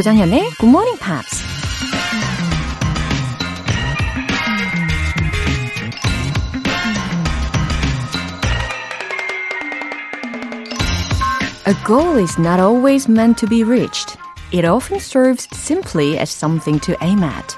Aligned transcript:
조장현의 0.00 0.52
Good 0.58 0.70
Morning 0.70 0.98
Pops. 0.98 1.44
A 11.66 11.74
goal 11.84 12.16
is 12.18 12.40
not 12.40 12.60
always 12.60 13.10
meant 13.10 13.38
to 13.40 13.46
be 13.46 13.62
reached. 13.62 14.16
It 14.52 14.64
often 14.64 15.00
serves 15.00 15.46
simply 15.52 16.18
as 16.18 16.30
something 16.30 16.80
to 16.80 16.94
aim 17.02 17.22
at. 17.22 17.54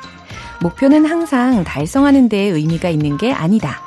목표는 0.62 1.06
항상 1.06 1.62
달성하는 1.62 2.28
데 2.28 2.38
의미가 2.38 2.88
있는 2.88 3.18
게 3.18 3.32
아니다. 3.32 3.80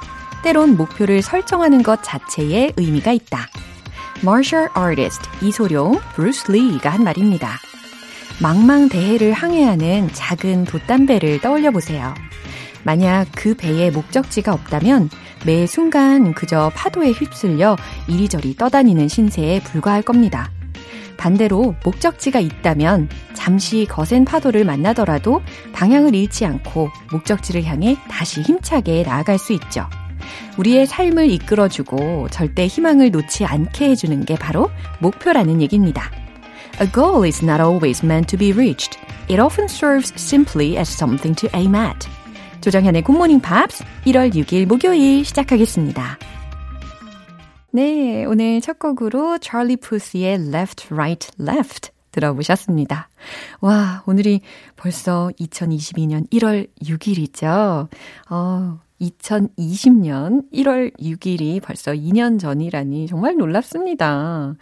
때론 0.43 0.77
목표를 0.77 1.21
설정하는 1.21 1.83
것 1.83 2.01
자체에 2.03 2.71
의미가 2.77 3.11
있다. 3.11 3.49
Martial 4.23 4.69
Artist 4.77 5.27
이소룡, 5.41 5.99
브루스 6.15 6.53
리가 6.53 6.91
한 6.91 7.03
말입니다. 7.03 7.59
망망대해를 8.41 9.31
항해하는 9.31 10.09
작은 10.11 10.65
돛단배를 10.65 11.41
떠올려 11.41 11.71
보세요. 11.71 12.13
만약 12.83 13.27
그 13.35 13.55
배에 13.55 13.89
목적지가 13.91 14.53
없다면 14.53 15.09
매 15.45 15.65
순간 15.65 16.33
그저 16.33 16.71
파도에 16.75 17.11
휩쓸려 17.11 17.77
이리저리 18.07 18.55
떠다니는 18.55 19.07
신세에 19.07 19.61
불과할 19.61 20.01
겁니다. 20.01 20.51
반대로 21.17 21.75
목적지가 21.83 22.39
있다면 22.39 23.09
잠시 23.33 23.87
거센 23.89 24.25
파도를 24.25 24.65
만나더라도 24.65 25.41
방향을 25.73 26.13
잃지 26.13 26.45
않고 26.45 26.89
목적지를 27.11 27.63
향해 27.63 27.95
다시 28.09 28.41
힘차게 28.41 29.03
나아갈 29.03 29.37
수 29.37 29.53
있죠. 29.53 29.87
우리의 30.57 30.85
삶을 30.85 31.29
이끌어주고 31.31 32.27
절대 32.31 32.67
희망을 32.67 33.11
놓지 33.11 33.45
않게 33.45 33.89
해주는 33.91 34.25
게 34.25 34.35
바로 34.35 34.69
목표라는 34.99 35.61
얘기입니다. 35.61 36.11
A 36.77 36.87
goal 36.87 37.23
is 37.23 37.41
not 37.41 37.61
always 37.61 38.03
meant 38.03 38.27
to 38.27 38.37
be 38.37 38.51
reached. 38.51 38.99
It 39.29 39.39
often 39.39 39.69
serves 39.69 40.11
simply 40.17 40.77
as 40.77 40.89
something 40.89 41.33
to 41.35 41.47
aim 41.55 41.73
at. 41.73 42.05
조정현의 42.59 43.03
굿모닝 43.03 43.39
팝스 43.39 43.85
1월 44.05 44.33
6일 44.35 44.65
목요일 44.65 45.23
시작하겠습니다. 45.23 46.19
네, 47.71 48.25
오늘 48.25 48.59
첫 48.59 48.77
곡으로 48.77 49.37
찰리 49.37 49.77
푸스의 49.77 50.49
Left, 50.49 50.93
Right, 50.93 51.31
Left 51.39 51.91
들어보셨습니다. 52.11 53.07
와, 53.61 54.03
오늘이 54.05 54.41
벌써 54.75 55.31
2022년 55.39 56.29
1월 56.29 56.67
6일이죠. 56.83 57.87
어, 58.29 58.79
2020년 59.01 60.43
1월 60.53 60.97
6일이 60.99 61.61
벌써 61.61 61.91
2년 61.91 62.39
전이라니 62.39 63.07
정말 63.07 63.35
놀랍습니다. 63.35 64.55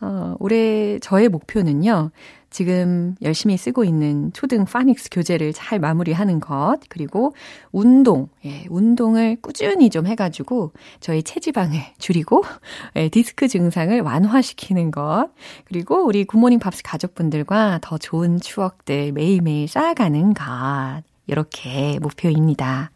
어, 0.00 0.36
올해 0.38 0.98
저의 1.00 1.28
목표는요. 1.28 2.10
지금 2.50 3.14
열심히 3.22 3.56
쓰고 3.56 3.84
있는 3.84 4.32
초등 4.32 4.64
파닉스 4.64 5.10
교재를 5.12 5.52
잘 5.52 5.78
마무리하는 5.78 6.40
것, 6.40 6.78
그리고 6.88 7.34
운동, 7.70 8.28
예, 8.44 8.64
운동을 8.68 9.36
꾸준히 9.40 9.88
좀 9.88 10.06
해가지고 10.06 10.72
저희 10.98 11.22
체지방을 11.22 11.78
줄이고, 11.98 12.42
예, 12.96 13.08
디스크 13.08 13.46
증상을 13.46 14.00
완화시키는 14.00 14.90
것, 14.90 15.28
그리고 15.64 16.04
우리 16.04 16.24
굿모닝 16.24 16.58
팝스 16.58 16.82
가족분들과 16.82 17.78
더 17.82 17.98
좋은 17.98 18.40
추억들 18.40 19.12
매일매일 19.12 19.68
쌓아가는 19.68 20.34
것. 20.34 21.09
이렇게 21.30 21.98
목표입니다. 22.00 22.90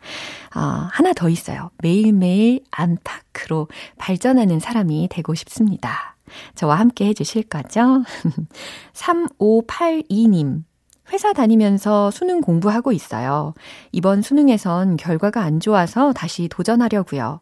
어, 0.54 0.60
하나 0.90 1.12
더 1.12 1.28
있어요. 1.28 1.70
매일매일 1.78 2.60
안타크로 2.70 3.68
발전하는 3.96 4.58
사람이 4.58 5.08
되고 5.10 5.34
싶습니다. 5.34 6.16
저와 6.56 6.74
함께 6.76 7.06
해주실 7.06 7.44
거죠? 7.44 8.02
3582님. 8.92 10.64
회사 11.12 11.32
다니면서 11.32 12.10
수능 12.10 12.40
공부하고 12.40 12.90
있어요. 12.90 13.54
이번 13.92 14.22
수능에선 14.22 14.96
결과가 14.96 15.42
안 15.42 15.60
좋아서 15.60 16.12
다시 16.12 16.48
도전하려고요. 16.48 17.40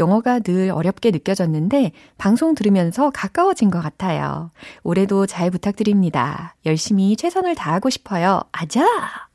영어가 0.00 0.40
늘 0.40 0.70
어렵게 0.70 1.12
느껴졌는데 1.12 1.92
방송 2.18 2.54
들으면서 2.54 3.10
가까워진 3.10 3.70
것 3.70 3.80
같아요. 3.80 4.50
올해도 4.82 5.26
잘 5.26 5.50
부탁드립니다. 5.50 6.56
열심히 6.66 7.16
최선을 7.16 7.54
다하고 7.54 7.88
싶어요. 7.88 8.42
아자! 8.50 8.84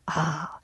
아, 0.05 0.59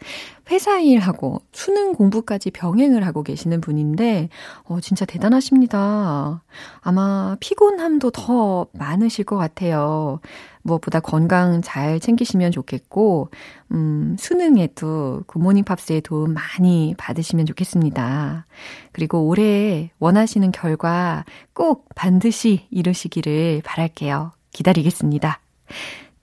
회사 0.49 0.79
일하고 0.79 1.41
수능 1.51 1.93
공부까지 1.93 2.51
병행을 2.51 3.05
하고 3.05 3.23
계시는 3.23 3.61
분인데, 3.61 4.29
어, 4.63 4.79
진짜 4.79 5.05
대단하십니다. 5.05 6.43
아마 6.81 7.35
피곤함도 7.39 8.11
더 8.11 8.67
많으실 8.73 9.25
것 9.25 9.37
같아요. 9.37 10.19
무엇보다 10.61 10.99
건강 10.99 11.61
잘 11.61 11.99
챙기시면 11.99 12.51
좋겠고, 12.51 13.29
음, 13.71 14.15
수능에도 14.19 15.23
굿모닝 15.27 15.63
팝스의 15.63 16.01
도움 16.01 16.33
많이 16.33 16.93
받으시면 16.97 17.45
좋겠습니다. 17.45 18.45
그리고 18.91 19.27
올해 19.27 19.91
원하시는 19.99 20.51
결과 20.51 21.25
꼭 21.53 21.89
반드시 21.95 22.67
이루시기를 22.69 23.61
바랄게요. 23.63 24.31
기다리겠습니다. 24.51 25.39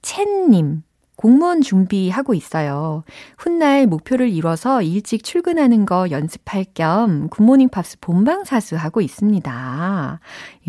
첸님. 0.02 0.82
공무원 1.22 1.60
준비하고 1.60 2.34
있어요. 2.34 3.04
훗날 3.38 3.86
목표를 3.86 4.28
이뤄서 4.28 4.82
일찍 4.82 5.22
출근하는 5.22 5.86
거 5.86 6.10
연습할 6.10 6.64
겸 6.74 7.28
굿모닝 7.28 7.68
팝스 7.68 8.00
본방사수 8.00 8.74
하고 8.74 9.00
있습니다. 9.00 10.18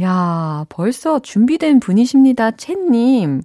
야 0.01 0.65
벌써 0.69 1.17
준비된 1.17 1.79
분이십니다, 1.79 2.51
채님. 2.51 3.41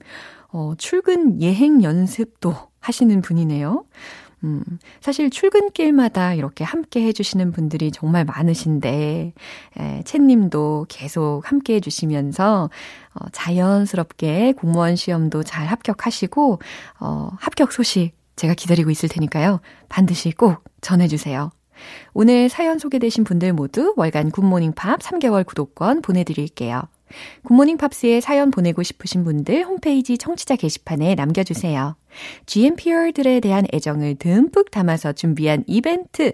어, 0.48 0.74
출근 0.76 1.40
예행 1.40 1.82
연습도 1.82 2.54
하시는 2.78 3.22
분이네요. 3.22 3.84
음, 4.44 4.62
사실 5.00 5.30
출근길마다 5.30 6.34
이렇게 6.34 6.64
함께 6.64 7.02
해주시는 7.02 7.52
분들이 7.52 7.90
정말 7.90 8.24
많으신데, 8.24 9.32
에, 9.78 10.02
챗님도 10.04 10.86
계속 10.88 11.42
함께 11.44 11.74
해주시면서, 11.74 12.70
어, 13.14 13.28
자연스럽게 13.32 14.52
공무원 14.52 14.96
시험도 14.96 15.42
잘 15.42 15.66
합격하시고, 15.66 16.60
어, 17.00 17.30
합격 17.38 17.72
소식 17.72 18.12
제가 18.36 18.54
기다리고 18.54 18.90
있을 18.90 19.08
테니까요. 19.08 19.60
반드시 19.88 20.30
꼭 20.30 20.62
전해주세요. 20.80 21.50
오늘 22.12 22.48
사연 22.48 22.78
소개되신 22.78 23.24
분들 23.24 23.52
모두 23.52 23.94
월간 23.96 24.30
굿모닝 24.30 24.72
팝스 24.72 25.00
3개월 25.00 25.44
구독권 25.44 26.02
보내드릴게요. 26.02 26.82
굿모닝 27.44 27.78
팝스에 27.78 28.20
사연 28.20 28.50
보내고 28.50 28.82
싶으신 28.82 29.24
분들 29.24 29.64
홈페이지 29.64 30.18
청취자 30.18 30.56
게시판에 30.56 31.14
남겨주세요. 31.14 31.96
GMPer들에 32.46 33.40
대한 33.40 33.66
애정을 33.72 34.16
듬뿍 34.16 34.70
담아서 34.70 35.12
준비한 35.12 35.64
이벤트. 35.66 36.32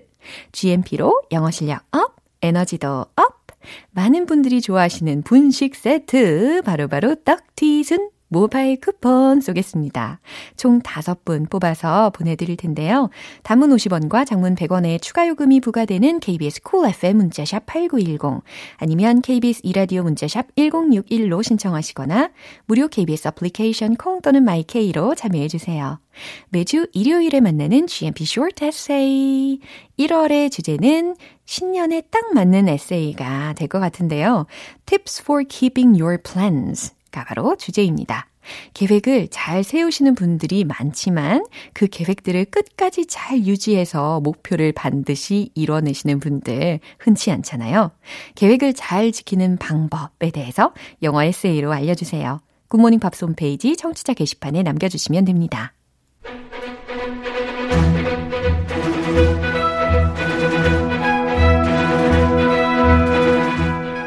GMP로 0.52 1.22
영어 1.32 1.50
실력 1.50 1.82
up, 1.92 2.16
에너지도 2.42 3.06
up. 3.16 3.44
많은 3.90 4.26
분들이 4.26 4.60
좋아하시는 4.60 5.22
분식 5.22 5.74
세트. 5.74 6.62
바로바로 6.64 7.16
떡튀순 7.24 8.10
모바일 8.34 8.80
쿠폰 8.80 9.40
쏘겠습니다. 9.40 10.18
총 10.56 10.80
5분 10.80 11.48
뽑아서 11.48 12.10
보내드릴 12.10 12.56
텐데요. 12.56 13.08
단문 13.44 13.70
50원과 13.70 14.26
장문 14.26 14.56
100원의 14.56 15.00
추가 15.00 15.28
요금이 15.28 15.60
부과되는 15.60 16.18
KBS 16.18 16.62
Cool 16.62 16.90
FM 16.92 17.16
문자샵 17.18 17.64
8910 17.66 18.42
아니면 18.78 19.22
KBS 19.22 19.60
2라디오 19.62 20.02
문자샵 20.02 20.56
1061로 20.56 21.44
신청하시거나 21.44 22.30
무료 22.66 22.88
KBS 22.88 23.28
애플리케이션 23.28 23.94
콩 23.94 24.20
또는 24.20 24.42
my 24.42 24.71
K로 24.71 25.14
참여해주세요. 25.14 26.00
매주 26.48 26.88
일요일에 26.92 27.40
만나는 27.40 27.86
GMP 27.86 28.24
Short 28.24 28.64
Essay. 28.64 29.60
1월의 29.96 30.50
주제는 30.50 31.14
신년에 31.44 32.02
딱 32.10 32.34
맞는 32.34 32.68
에세이가 32.68 33.54
될 33.54 33.68
것 33.68 33.78
같은데요. 33.78 34.46
Tips 34.86 35.22
for 35.22 35.44
keeping 35.48 36.00
your 36.00 36.20
plans. 36.20 36.92
가 37.14 37.24
바로 37.24 37.56
주제입니다. 37.56 38.26
계획을 38.74 39.28
잘 39.30 39.62
세우시는 39.62 40.16
분들이 40.16 40.64
많지만 40.64 41.46
그 41.72 41.86
계획들을 41.86 42.46
끝까지 42.46 43.06
잘 43.06 43.38
유지해서 43.38 44.20
목표를 44.20 44.72
반드시 44.72 45.50
이뤄내시는 45.54 46.18
분들 46.18 46.80
흔치 46.98 47.30
않잖아요. 47.30 47.92
계획을 48.34 48.74
잘 48.74 49.12
지키는 49.12 49.58
방법에 49.58 50.30
대해서 50.30 50.74
영어 51.02 51.22
에세이로 51.22 51.72
알려주세요. 51.72 52.40
굿모닝 52.68 52.98
팝스 52.98 53.24
홈페이지 53.24 53.76
청취자 53.76 54.14
게시판에 54.14 54.64
남겨주시면 54.64 55.24
됩니다. 55.24 55.72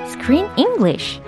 Screen 0.10 0.50
English 0.58 1.22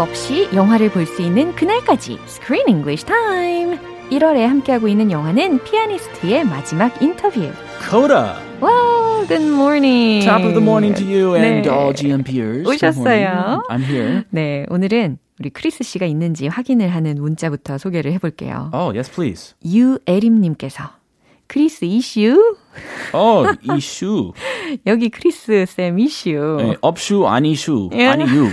없이 0.00 0.48
영화를 0.54 0.90
볼 0.90 1.06
수 1.06 1.22
있는 1.22 1.54
그날까지 1.54 2.18
Screen 2.26 2.68
English 2.68 3.04
Time. 3.04 3.78
1월에 4.10 4.40
함께하고 4.46 4.88
있는 4.88 5.10
영화는 5.10 5.62
피아니스트의 5.64 6.44
마지막 6.44 7.00
인터뷰. 7.02 7.40
Coda. 7.88 8.34
Wow, 8.60 9.26
good 9.28 9.44
morning. 9.46 10.24
Top 10.26 10.42
of 10.44 10.52
the 10.54 10.60
morning 10.62 10.94
to 10.98 11.06
you 11.06 11.34
and 11.36 11.68
네. 11.68 11.72
all 11.74 11.94
GMPers. 11.94 12.64
Good 12.64 12.76
오셨어요. 12.76 13.62
I'm 13.70 13.82
here. 13.82 14.22
네, 14.30 14.66
오늘은 14.68 15.18
우리 15.38 15.50
크리스 15.50 15.84
씨가 15.84 16.06
있는지 16.06 16.48
확인을 16.48 16.88
하는 16.88 17.20
문자부터 17.20 17.78
소개를 17.78 18.12
해볼게요. 18.12 18.70
Oh, 18.74 18.94
yes, 18.96 19.10
please. 19.10 19.54
유에림님께서 19.64 20.84
크리스 21.46 21.84
있슈? 21.84 22.56
Oh, 23.14 23.48
있슈. 23.70 24.32
여기 24.86 25.08
크리스 25.08 25.64
쌤 25.66 25.98
있슈. 25.98 26.56
네, 26.58 26.76
없슈, 26.86 27.26
아니슈. 27.26 27.90
아니유. 27.92 28.48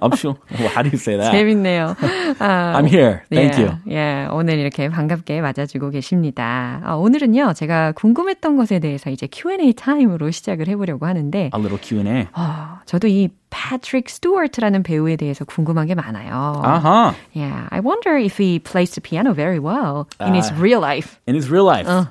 없슈. 0.00 0.34
Well, 0.58 0.68
how 0.68 0.82
do 0.82 0.90
you 0.90 0.98
say 0.98 1.16
that? 1.16 1.32
재밌네요. 1.32 1.96
아, 2.38 2.74
I'm 2.76 2.86
here. 2.86 3.22
Thank 3.30 3.58
예, 3.58 3.62
you. 3.62 3.72
예, 3.90 4.28
오늘 4.30 4.58
이렇게 4.58 4.88
반갑게 4.88 5.40
맞아주고 5.40 5.90
계십니다. 5.90 6.80
아, 6.84 6.94
오늘은요, 6.94 7.52
제가 7.54 7.92
궁금했던 7.92 8.56
것에 8.56 8.78
대해서 8.78 9.10
이제 9.10 9.26
Q&A 9.30 9.72
타임으로 9.74 10.30
시작을 10.30 10.68
해보려고 10.68 11.06
하는데, 11.06 11.50
A 11.54 11.60
little 11.60 11.78
Q&A. 11.80 12.26
어, 12.34 12.78
저도 12.86 13.08
이 13.08 13.28
패트릭 13.50 14.10
스튜어트라는 14.10 14.82
배우에 14.82 15.16
대해서 15.16 15.44
궁금한 15.44 15.86
게 15.86 15.94
많아요. 15.94 16.60
Uh-huh. 16.62 17.14
Yeah, 17.34 17.66
I 17.70 17.80
wonder 17.80 18.16
if 18.18 18.36
he 18.42 18.58
plays 18.58 18.92
the 18.94 19.00
piano 19.00 19.32
very 19.32 19.58
well 19.58 20.06
in 20.20 20.34
his 20.34 20.52
Ah. 20.52 20.60
real 20.60 20.80
life. 20.80 21.18
In 21.26 21.34
his 21.34 21.50
real 21.50 21.64
life. 21.64 21.88
Uh. 21.88 22.04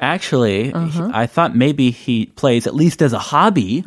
Actually, 0.00 0.72
Uh-huh. 0.72 1.10
I 1.12 1.26
thought 1.26 1.54
maybe 1.54 1.90
he 1.90 2.26
plays 2.36 2.66
at 2.66 2.74
least 2.74 3.02
as 3.02 3.12
a 3.12 3.18
hobby 3.18 3.82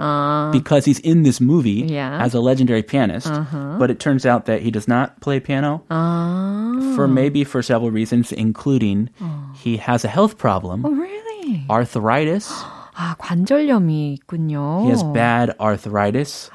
because 0.54 0.86
he's 0.86 1.00
in 1.00 1.24
this 1.24 1.42
movie 1.42 1.83
Uh. 1.83 1.88
Yeah. 1.89 2.13
Uh-huh. 2.15 2.25
as 2.25 2.33
a 2.36 2.39
legendary 2.39 2.83
pianist. 2.83 3.31
But 3.80 3.89
it 3.89 4.00
turns 4.00 4.25
out 4.25 4.45
that 4.45 4.62
he 4.62 4.69
does 4.71 4.88
not 4.88 5.19
play 5.21 5.39
piano 5.39 5.81
아, 5.89 6.95
for 6.95 7.07
maybe 7.07 7.44
for 7.44 7.62
several 7.62 7.89
reasons, 7.92 8.31
including 8.31 9.10
he 9.56 9.77
has 9.77 10.06
a 10.06 10.07
health 10.07 10.38
problem, 10.38 10.86
oh, 10.86 10.92
really? 10.94 11.65
arthritis. 11.69 12.51
아, 13.00 13.14
관절염이 13.19 14.14
있군요. 14.14 14.82
He 14.82 14.90
has 14.90 15.05
bad 15.14 15.55
arthritis. 15.60 16.50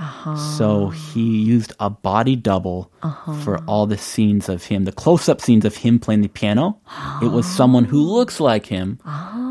So 0.58 0.90
he 0.90 1.40
used 1.42 1.74
a 1.80 1.90
body 1.90 2.36
double 2.36 2.92
for 3.44 3.60
all 3.66 3.88
the 3.88 3.98
scenes 3.98 4.50
of 4.50 4.66
him, 4.66 4.84
the 4.84 4.92
close 4.92 5.30
up 5.30 5.40
scenes 5.40 5.64
of 5.64 5.78
him 5.78 6.00
playing 6.00 6.22
the 6.22 6.28
piano. 6.28 6.80
It 7.22 7.32
was 7.32 7.46
someone 7.46 7.86
who 7.86 8.02
looks 8.04 8.42
like 8.42 8.66
him 8.66 9.00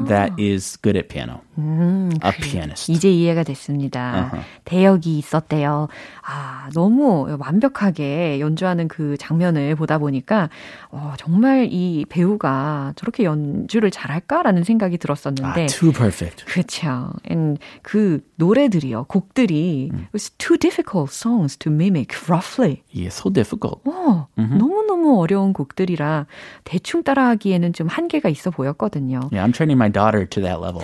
that 0.04 0.32
is 0.38 0.76
good 0.82 0.96
at 0.96 1.08
piano. 1.08 1.40
A 1.59 2.31
pianist. 2.41 2.91
이제 2.91 3.09
이해가 3.09 3.43
됐습니다. 3.43 4.31
대역이 4.65 5.17
있었대요. 5.17 5.87
아, 6.23 6.69
너무 6.73 7.37
완벽하게 7.39 8.39
연주하는 8.39 8.87
그 8.87 9.17
장면을 9.17 9.75
보다 9.75 9.97
보니까, 9.97 10.49
어, 10.89 11.13
정말 11.17 11.67
이 11.71 12.05
배우가 12.09 12.93
저렇게 12.95 13.23
연주를 13.23 13.91
잘할까라는 13.91 14.63
생각이 14.63 14.97
들었었는데. 14.97 15.61
Ah, 15.61 15.67
too 15.67 15.91
perfect. 15.91 16.45
그렇죠. 16.45 17.13
And 17.29 17.59
그 17.81 18.21
노래들이요, 18.35 19.05
곡들이 19.05 19.89
it 19.91 20.09
was 20.13 20.29
too 20.37 20.57
difficult 20.57 21.11
songs 21.11 21.57
to 21.57 21.71
mimic 21.71 22.29
roughly. 22.29 22.83
Yeah, 22.91 23.09
so 23.09 23.29
difficult. 23.31 23.81
어, 23.85 24.27
너무 24.35 24.85
너무 24.87 25.19
어려운 25.19 25.53
곡들이라 25.53 26.25
대충 26.63 27.03
따라하기에는 27.03 27.73
좀 27.73 27.87
한계가 27.87 28.29
있어 28.29 28.51
보였거든요. 28.51 29.19
Yeah, 29.31 29.43
I'm 29.43 29.53
training 29.53 29.77
my 29.77 29.89
daughter 29.89 30.25
to 30.25 30.41
that 30.41 30.59
level. 30.59 30.83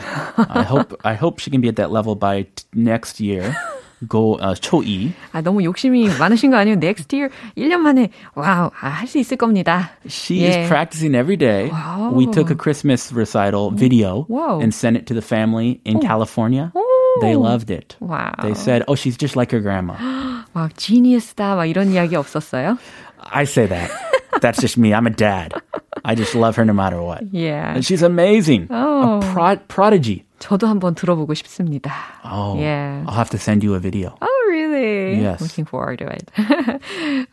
I 0.62 0.62
hope 0.62 0.94
I 1.04 1.14
hope 1.14 1.40
she 1.40 1.50
can 1.50 1.60
be 1.60 1.68
at 1.68 1.76
that 1.76 1.90
level 1.90 2.14
by 2.14 2.42
t- 2.54 2.64
next 2.74 3.20
year. 3.20 3.54
Go 4.06 4.34
uh, 4.38 4.54
초2. 4.54 5.10
아, 5.32 5.42
너무 5.42 5.64
욕심이 5.64 6.06
많으신 6.20 6.52
거 6.52 6.56
아니에요? 6.56 6.76
Next 6.78 7.12
year 7.12 7.30
1년 7.56 7.78
만에 7.82 8.10
와우, 8.36 8.70
아, 8.80 8.88
할 8.88 9.08
수 9.08 9.18
있을 9.18 9.36
겁니다. 9.36 9.90
She 10.06 10.42
예. 10.46 10.48
is 10.62 10.68
practicing 10.68 11.16
every 11.16 11.36
day. 11.36 11.68
We 12.14 12.26
took 12.30 12.48
a 12.50 12.54
Christmas 12.54 13.10
recital 13.12 13.70
video 13.74 14.24
Wow. 14.28 14.60
and 14.62 14.72
sent 14.72 14.96
it 14.96 15.06
to 15.06 15.14
the 15.14 15.20
family 15.22 15.80
in 15.84 15.98
California. 15.98 16.70
They 17.20 17.34
loved 17.34 17.70
it. 17.72 17.96
Wow. 17.98 18.34
They 18.42 18.54
said, 18.54 18.84
"Oh, 18.86 18.94
she's 18.94 19.16
just 19.18 19.34
like 19.34 19.50
her 19.50 19.58
grandma." 19.60 19.98
막 20.54 20.70
지니어스다 20.76 21.56
막 21.56 21.66
이런 21.66 21.90
이야기 21.90 22.14
없었어요? 22.14 22.78
I 23.18 23.42
say 23.42 23.66
that. 23.66 23.90
That's 24.40 24.60
just 24.60 24.78
me. 24.78 24.94
I'm 24.94 25.08
a 25.08 25.10
dad. 25.10 25.54
I 26.04 26.14
just 26.14 26.36
love 26.36 26.54
her 26.54 26.64
no 26.64 26.72
matter 26.72 27.02
what. 27.02 27.24
Yeah. 27.34 27.74
And 27.74 27.84
she's 27.84 28.02
amazing. 28.06 28.68
Oh. 28.70 29.18
A 29.18 29.20
pro- 29.34 29.58
prodigy. 29.66 30.22
저도 30.43 30.67
한번 30.67 30.93
들어보고 30.93 31.33
싶습니다. 31.35 31.93
Oh, 32.25 32.59
Yeah. 32.59 33.05
I'll 33.07 33.15
have 33.15 33.29
to 33.29 33.39
send 33.39 33.65
you 33.65 33.75
a 33.75 33.79
video. 33.79 34.13
Oh, 34.21 34.45
really? 34.49 35.23
Yes. 35.23 35.41
Looking 35.41 35.65
forward 35.65 36.03
to 36.03 36.09
it. 36.11 36.29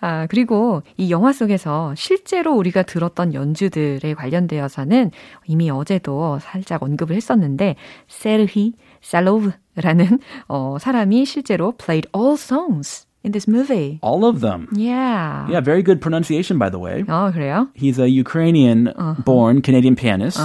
아, 0.01 0.29
그리고 0.29 0.83
이 0.97 1.11
영화 1.11 1.33
속에서 1.33 1.93
실제로 1.97 2.55
우리가 2.55 2.85
들었던 2.85 3.35
연주들에 3.35 4.15
관련되어서는 4.15 5.11
이미 5.49 5.71
어제도 5.71 6.39
살짝 6.41 6.85
언급을 6.85 7.17
했었는데, 7.17 7.75
세르히 8.07 8.75
살로브라는 9.03 10.21
어, 10.47 10.77
사람이 10.79 11.25
실제로 11.25 11.73
played 11.73 12.09
all 12.15 12.35
songs 12.35 13.09
in 13.26 13.32
this 13.32 13.48
movie. 13.48 13.98
All 14.04 14.24
of 14.30 14.40
them. 14.42 14.68
Yeah. 14.72 15.48
Yeah, 15.50 15.60
very 15.60 15.82
good 15.82 16.00
pronunciation, 16.00 16.60
by 16.60 16.70
the 16.70 16.78
way. 16.78 17.02
어, 17.08 17.32
그래요? 17.34 17.68
He's 17.74 17.98
a 17.98 18.08
Ukrainian 18.08 18.90
Uh-huh. 18.90 19.24
born 19.30 19.62
Canadian 19.68 19.96
pianist. 19.96 20.38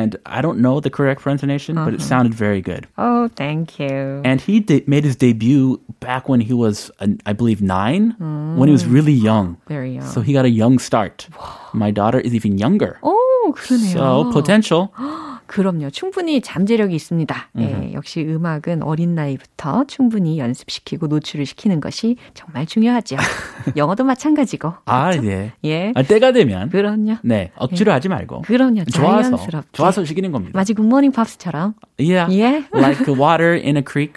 And 0.00 0.18
I 0.26 0.42
don't 0.42 0.60
know 0.60 0.80
the 0.86 0.90
correct 0.90 1.22
pronunciation, 1.24 1.76
but 1.80 1.94
it 1.96 2.00
Uh-huh. 2.04 2.10
sounded 2.12 2.34
very 2.42 2.60
good. 2.60 2.84
Oh, 2.98 3.30
thank 3.40 3.78
you. 3.80 4.20
And 4.32 4.44
he 4.48 4.60
de- 4.60 4.84
made 4.86 5.04
his 5.08 5.16
debut 5.16 5.80
back 6.04 6.28
when 6.28 6.44
he 6.50 6.52
was, 6.52 6.90
uh, 7.00 7.08
I 7.24 7.32
believe, 7.32 7.62
nine, 7.64 8.12
when 8.60 8.68
he 8.68 8.74
was 8.78 8.84
really 8.98 9.16
young. 9.30 9.56
Very 9.66 9.94
young. 9.96 10.04
So 10.12 10.20
he 10.20 10.36
got 10.36 10.44
a 10.44 10.52
young 10.62 10.78
start. 10.78 11.26
My 11.72 11.90
daughter 11.90 12.20
is 12.20 12.34
even 12.34 12.58
younger. 12.58 12.92
오, 13.00 13.16
그러네요. 13.56 13.96
So 13.96 14.30
potential. 14.30 14.92
그럼요. 15.47 15.89
충분히 15.91 16.41
잠재력이 16.41 16.95
있습니다. 16.95 17.49
예, 17.59 17.93
역시 17.93 18.21
음악은 18.21 18.83
어린 18.83 19.15
나이부터 19.15 19.85
충분히 19.87 20.39
연습시키고 20.39 21.07
노출을 21.07 21.45
시키는 21.45 21.79
것이 21.79 22.17
정말 22.33 22.65
중요하죠. 22.65 23.17
영어도 23.75 24.03
마찬가지고. 24.03 24.73
아, 24.85 25.13
예. 25.23 25.53
예. 25.63 25.91
아, 25.95 26.03
때가 26.03 26.31
되면. 26.31 26.69
그럼요. 26.69 27.17
네, 27.23 27.51
억지로 27.55 27.91
하지 27.91 28.09
말고. 28.09 28.41
그럼요. 28.41 28.85
좋아서. 28.85 29.29
자연스럽게. 29.37 29.69
좋아서 29.71 30.05
시키는 30.05 30.31
겁니다. 30.31 30.51
마치 30.57 30.73
굿모닝 30.73 31.11
팝스처럼. 31.11 31.75
Yeah. 31.99 32.35
예. 32.37 32.65
like 32.73 33.07
water 33.07 33.53
in 33.53 33.77
a 33.77 33.83
creek 33.87 34.13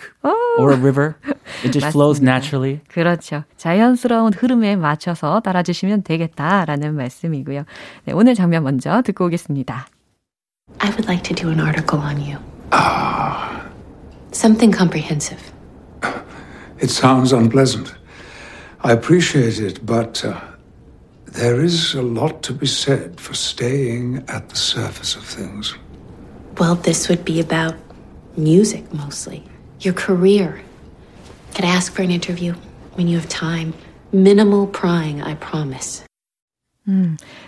or 0.58 0.72
a 0.72 0.76
river. 0.76 1.14
It 1.64 1.72
just 1.72 1.88
flows 1.88 2.20
맞습니다. 2.20 2.32
naturally. 2.32 2.80
그렇죠. 2.88 3.44
자연스러운 3.56 4.32
흐름에 4.32 4.76
맞춰서 4.76 5.40
따라주시면 5.40 6.02
되겠다라는 6.02 6.94
말씀이고요. 6.94 7.64
네, 8.04 8.12
오늘 8.12 8.34
장면 8.34 8.64
먼저 8.64 9.02
듣고 9.02 9.26
오겠습니다. 9.26 9.86
I 10.80 10.90
would 10.94 11.06
like 11.06 11.24
to 11.24 11.34
do 11.34 11.50
an 11.50 11.60
article 11.60 11.98
on 11.98 12.20
you. 12.20 12.38
Ah, 12.72 13.68
Something 14.32 14.70
comprehensive. 14.72 15.52
It 16.80 16.90
sounds 16.90 17.32
unpleasant. 17.32 17.94
I 18.82 18.92
appreciate 18.92 19.58
it, 19.58 19.84
but 19.84 20.24
uh, 20.24 20.40
there 21.26 21.60
is 21.60 21.94
a 21.94 22.02
lot 22.02 22.42
to 22.44 22.52
be 22.52 22.66
said 22.66 23.18
for 23.20 23.34
staying 23.34 24.24
at 24.28 24.48
the 24.48 24.56
surface 24.56 25.16
of 25.16 25.24
things. 25.24 25.74
Well, 26.58 26.76
this 26.76 27.08
would 27.08 27.24
be 27.24 27.40
about 27.40 27.74
music 28.36 28.92
mostly. 28.94 29.42
Your 29.80 29.94
career. 29.94 30.60
Could 31.54 31.64
I 31.64 31.68
ask 31.68 31.92
for 31.92 32.02
an 32.02 32.10
interview 32.10 32.52
when 32.94 33.08
you 33.08 33.18
have 33.18 33.28
time? 33.28 33.74
Minimal 34.12 34.68
prying, 34.68 35.20
I 35.22 35.34
promise. 35.34 36.04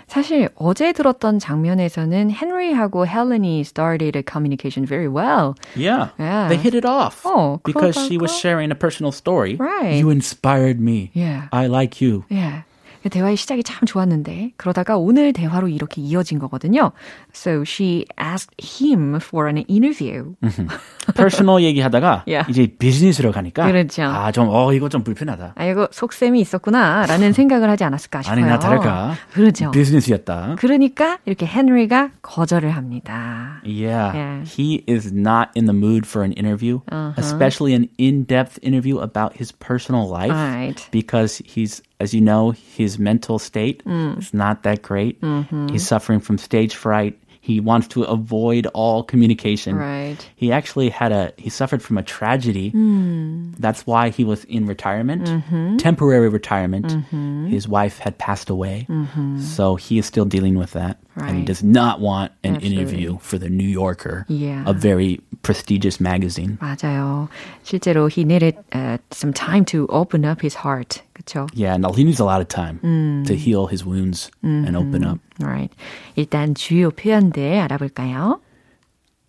사실 0.06 0.48
어제 0.56 0.92
들었던 0.92 1.38
장면에서는 1.38 2.30
헨리하고 2.30 3.06
헬렌이 3.06 3.60
started 3.60 4.16
a 4.16 4.22
communication 4.26 4.86
very 4.86 5.08
well. 5.08 5.54
Yeah. 5.76 6.08
Yeah. 6.18 6.48
They 6.48 6.56
hit 6.56 6.74
it 6.74 6.86
off. 6.86 7.20
Oh, 7.26 7.60
because 7.64 7.96
she 7.96 8.16
was 8.16 8.32
그러다가- 8.32 8.40
sharing 8.40 8.70
a 8.72 8.74
personal 8.74 9.12
story. 9.12 9.56
Right. 9.56 9.98
You 10.00 10.08
inspired 10.10 10.80
me. 10.80 11.10
Yeah. 11.12 11.48
I 11.52 11.66
like 11.66 12.00
you. 12.00 12.24
예. 12.32 12.64
그 13.03 13.09
대화의 13.09 13.35
시작이 13.35 13.63
참 13.63 13.85
좋았는데 13.85 14.51
그러다가 14.57 14.97
오늘 14.97 15.33
대화로 15.33 15.67
이렇게 15.69 16.01
이어진 16.01 16.37
거거든요. 16.39 16.91
So 17.33 17.63
she 17.65 18.05
asked 18.21 18.55
him 18.61 19.15
for 19.15 19.47
an 19.47 19.63
interview. 19.69 20.35
personal 21.15 21.61
얘기하다가 21.63 22.23
Yeah. 22.27 22.49
이제 22.51 22.67
비즈니스로 22.77 23.31
가니까 23.31 23.65
그렇죠. 23.67 24.03
아, 24.03 24.31
좀 24.31 24.47
어, 24.49 24.71
이거 24.73 24.89
좀 24.89 25.03
불편하다. 25.03 25.53
아이고 25.55 25.87
속셈이 25.91 26.39
있었구나라는 26.41 27.33
생각을 27.33 27.69
하지 27.69 27.83
않았을까 27.83 28.21
싶어요. 28.21 28.39
아니나 28.39 28.59
다를까. 28.59 29.15
그렇죠. 29.33 29.71
비즈니스였다. 29.71 30.55
그러니까 30.59 31.17
이렇게 31.25 31.45
헨리가 31.47 32.11
거절을 32.21 32.71
합니다. 32.71 33.61
Yeah. 33.65 34.11
Yeah. 34.15 34.43
He 34.45 34.83
is 34.87 35.11
not 35.13 35.49
in 35.55 35.65
the 35.65 35.73
mood 35.77 36.05
for 36.07 36.23
an 36.23 36.33
interview, 36.33 36.81
Uh-huh. 36.91 37.13
especially 37.17 37.73
an 37.73 37.89
in-depth 37.99 38.59
interview 38.61 38.99
about 38.99 39.35
his 39.37 39.51
personal 39.51 40.07
life 40.09 40.31
Right. 40.31 40.77
because 40.91 41.41
he's 41.45 41.81
as 42.01 42.13
you 42.13 42.21
know, 42.21 42.51
his 42.51 42.97
mental 42.99 43.37
state 43.39 43.83
Mm. 43.85 44.17
is 44.19 44.33
not 44.33 44.63
that 44.63 44.81
great. 44.81 45.21
Mm-hmm. 45.21 45.69
He's 45.69 45.85
suffering 45.87 46.19
from 46.19 46.37
stage 46.37 46.75
fright. 46.75 47.17
He 47.43 47.59
wants 47.59 47.87
to 47.97 48.03
avoid 48.03 48.67
all 48.77 49.01
communication. 49.03 49.75
Right. 49.75 50.17
He 50.35 50.51
actually 50.51 50.89
had 50.89 51.11
a 51.11 51.33
he 51.37 51.49
suffered 51.49 51.81
from 51.81 51.97
a 51.97 52.03
tragedy. 52.03 52.69
Mm. 52.71 53.55
That's 53.57 53.85
why 53.89 54.09
he 54.09 54.23
was 54.23 54.45
in 54.45 54.67
retirement, 54.67 55.25
mm-hmm. 55.25 55.77
temporary 55.77 56.29
retirement. 56.29 56.85
Mm-hmm. 56.85 57.47
His 57.47 57.67
wife 57.67 57.97
had 57.97 58.17
passed 58.17 58.49
away, 58.49 58.85
mm-hmm. 58.89 59.39
so 59.41 59.75
he 59.75 59.97
is 59.97 60.05
still 60.05 60.25
dealing 60.25 60.53
with 60.57 60.71
that, 60.73 61.01
right. 61.15 61.29
and 61.29 61.37
he 61.39 61.43
does 61.43 61.63
not 61.63 61.99
want 61.99 62.31
an 62.43 62.55
Absolutely. 62.55 62.77
interview 62.77 63.17
for 63.19 63.39
the 63.39 63.49
New 63.49 63.67
Yorker, 63.67 64.25
yeah. 64.29 64.63
a 64.67 64.73
very 64.73 65.19
prestigious 65.42 66.00
magazine. 66.00 66.58
맞아요. 66.60 67.28
실제로 67.62 68.08
he 68.08 68.24
needed 68.24 68.56
uh, 68.72 68.98
some 69.10 69.32
time 69.32 69.64
to 69.64 69.86
open 69.88 70.24
up 70.24 70.42
his 70.42 70.56
heart. 70.56 71.02
그렇죠? 71.14 71.46
Yeah, 71.54 71.76
no, 71.76 71.92
he 71.92 72.04
needs 72.04 72.20
a 72.20 72.24
lot 72.24 72.40
of 72.40 72.48
time 72.48 72.80
음. 72.82 73.24
to 73.26 73.34
heal 73.34 73.66
his 73.66 73.84
wounds 73.84 74.30
mm-hmm. 74.44 74.66
and 74.66 74.76
open 74.76 75.04
up. 75.04 75.18
Right. 75.40 75.72
일단 76.16 76.54
주요 76.54 76.90
표현들 76.90 77.60
알아볼까요? 77.60 78.40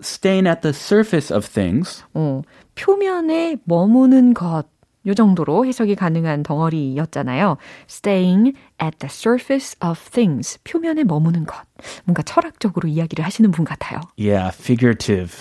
Staying 0.00 0.46
at 0.46 0.62
the 0.62 0.72
surface 0.72 1.30
of 1.30 1.44
things. 1.44 2.02
어, 2.14 2.42
표면에 2.74 3.58
머무는 3.66 4.32
것. 4.32 4.64
요 5.08 5.14
정도로 5.14 5.66
해석이 5.66 5.96
가능한 5.96 6.42
덩어리였잖아요. 6.44 7.56
Staying 7.88 8.52
at 8.80 8.98
the 8.98 9.10
surface 9.10 9.74
of 9.82 9.98
things. 10.10 10.58
표면에 10.64 11.02
머무는 11.04 11.46
것. 11.46 11.56
뭔가 12.04 12.22
철학적으로 12.22 12.88
이야기를 12.88 13.24
하시는 13.24 13.50
분 13.50 13.64
같아요. 13.64 14.00
Yeah, 14.18 14.54
figurative. 14.54 15.34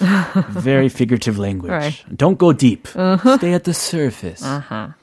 Very 0.64 0.88
figurative 0.88 1.38
language. 1.38 1.72
Right. 1.72 2.04
Don't 2.16 2.40
go 2.40 2.54
deep. 2.54 2.88
Uh-huh. 2.96 3.38
Stay 3.38 3.54
at 3.54 3.66
the 3.66 3.74
surface. 3.74 4.44
Uh-huh. 4.44 4.94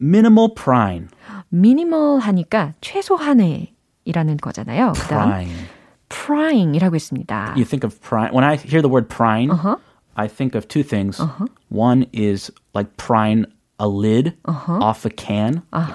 Minimal 0.00 0.54
prying. 0.54 1.08
Minimal 1.52 2.20
하니까 2.20 2.74
최소한의 2.80 3.72
이라는 4.04 4.36
거잖아요. 4.38 4.92
Prying. 4.94 5.68
prying이라고 6.08 6.94
했습니다. 6.94 7.54
You 7.56 7.64
think 7.64 7.84
of 7.84 8.00
prying. 8.00 8.34
When 8.34 8.44
I 8.44 8.56
hear 8.56 8.82
the 8.82 8.90
word 8.90 9.08
prying, 9.08 9.50
uh-huh. 9.50 9.76
I 10.16 10.28
think 10.28 10.54
of 10.54 10.68
two 10.68 10.82
things. 10.82 11.20
Uh-huh. 11.20 11.46
One 11.68 12.06
is 12.12 12.50
like 12.74 12.96
prying 12.96 13.46
a 13.79 13.87
lid 13.87 14.37
uh-huh. 14.45 14.79
off 14.81 15.05
a 15.05 15.09
can. 15.09 15.63
Uh. 15.73 15.93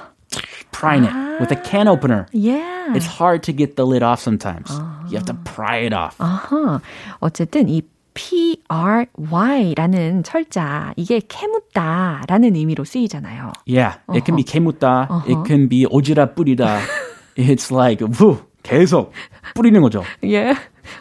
Prying 0.73 1.07
ah, 1.07 1.37
it 1.37 1.41
with 1.41 1.51
a 1.53 1.57
can 1.57 1.89
opener. 1.89 2.27
Yeah. 2.33 2.95
It's 2.95 3.07
hard 3.07 3.43
to 3.45 3.53
get 3.53 3.77
the 3.77 3.87
lid 3.87 4.03
off 4.03 4.21
sometimes. 4.21 4.71
Uh-huh. 4.71 5.09
You 5.09 5.17
have 5.17 5.27
to 5.27 5.35
pry 5.35 5.87
it 5.87 5.95
off. 5.95 6.21
Uh-huh. 6.21 6.81
어쨌든 7.23 7.69
이 7.69 7.83
P-R-Y라는 8.17 10.25
철자, 10.25 10.95
이게 10.97 11.21
캐묻다라는 11.21 12.57
의미로 12.57 12.85
쓰이잖아요. 12.85 13.53
Yeah, 13.67 13.99
uh-huh. 14.09 14.17
it 14.17 14.25
can 14.25 14.37
be 14.37 14.43
캐묻다, 14.43 15.07
uh-huh. 15.09 15.31
it 15.31 15.47
can 15.47 15.69
be 15.69 15.87
오지라 15.87 16.35
뿌리다. 16.35 16.81
It's 17.37 17.71
like, 17.71 18.01
우, 18.01 18.41
계속 18.64 19.12
뿌리는 19.56 19.82
거죠. 19.82 20.04
예. 20.24 20.54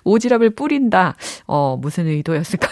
오지랖을 0.04 0.54
뿌린다. 0.54 1.16
어, 1.46 1.76
무슨 1.80 2.06
의도였을까 2.06 2.68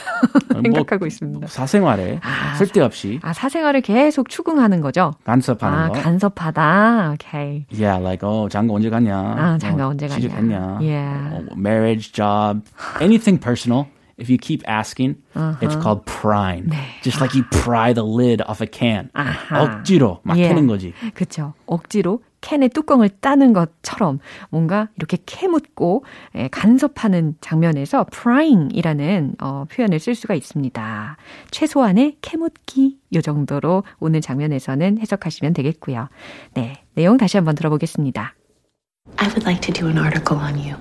생각하고 0.63 1.01
뭐, 1.01 1.07
있습니다. 1.07 1.47
사생활에 1.47 2.21
아, 2.23 2.55
쓸데없이. 2.55 3.19
아, 3.23 3.33
사생활을 3.33 3.81
계속 3.81 4.29
추궁하는 4.29 4.81
거죠. 4.81 5.15
간섭하는 5.25 5.79
아, 5.79 5.89
거. 5.89 5.95
간섭하다. 5.95 7.15
오케이. 7.15 7.67
Yeah, 7.73 8.03
like 8.03 8.27
어, 8.29 8.49
장가 8.49 8.75
언제 8.75 8.91
갔냐? 8.91 9.17
아, 9.17 9.59
장가 9.59 9.87
어, 9.87 9.91
언제 9.91 10.07
갔냐? 10.07 10.21
취직했냐? 10.21 10.79
Yeah. 10.81 11.37
어, 11.37 11.57
marriage, 11.57 12.13
job, 12.13 12.63
anything 13.01 13.41
personal. 13.41 13.87
If 14.21 14.29
you 14.29 14.37
keep 14.37 14.65
asking, 14.67 15.15
uh-huh. 15.37 15.63
it's 15.63 15.77
called 15.77 16.05
prying. 16.05 16.67
네. 16.67 16.77
Just 17.03 17.21
like 17.21 17.37
you 17.37 17.45
pry 17.53 17.93
the 17.93 18.03
lid 18.03 18.43
off 18.43 18.61
a 18.61 18.67
can. 18.67 19.11
아하. 19.15 19.63
억지로 19.63 20.19
막 20.25 20.35
yeah. 20.35 20.53
캐는 20.53 20.67
거지. 20.67 20.93
그렇죠. 21.15 21.55
억지로 21.67 22.21
캔의 22.41 22.71
뚜껑을 22.71 23.09
따는 23.09 23.53
것처럼 23.53 24.19
뭔가 24.51 24.89
이렇게 24.97 25.19
캐묻고 25.25 26.05
에, 26.35 26.49
간섭하는 26.49 27.37
장면에서 27.41 28.05
prying이라는 28.05 29.35
어, 29.41 29.65
표현을 29.71 29.99
쓸 29.99 30.15
수가 30.15 30.35
있습니다. 30.35 31.17
최소한의 31.51 32.17
캐묻기 32.21 32.99
요 33.15 33.21
정도로 33.21 33.85
오늘 33.99 34.21
장면에서는 34.21 34.99
해석하시면 34.99 35.55
되겠고요. 35.55 36.09
네, 36.55 36.83
내용 36.95 37.17
다시 37.17 37.37
한번 37.37 37.55
들어보겠습니다. 37.55 38.35
I 39.17 39.27
would 39.29 39.45
like 39.45 39.61
to 39.63 39.73
do 39.73 39.89
an 39.89 39.99
article 39.99 40.39
on 40.39 40.55
you. 40.59 40.77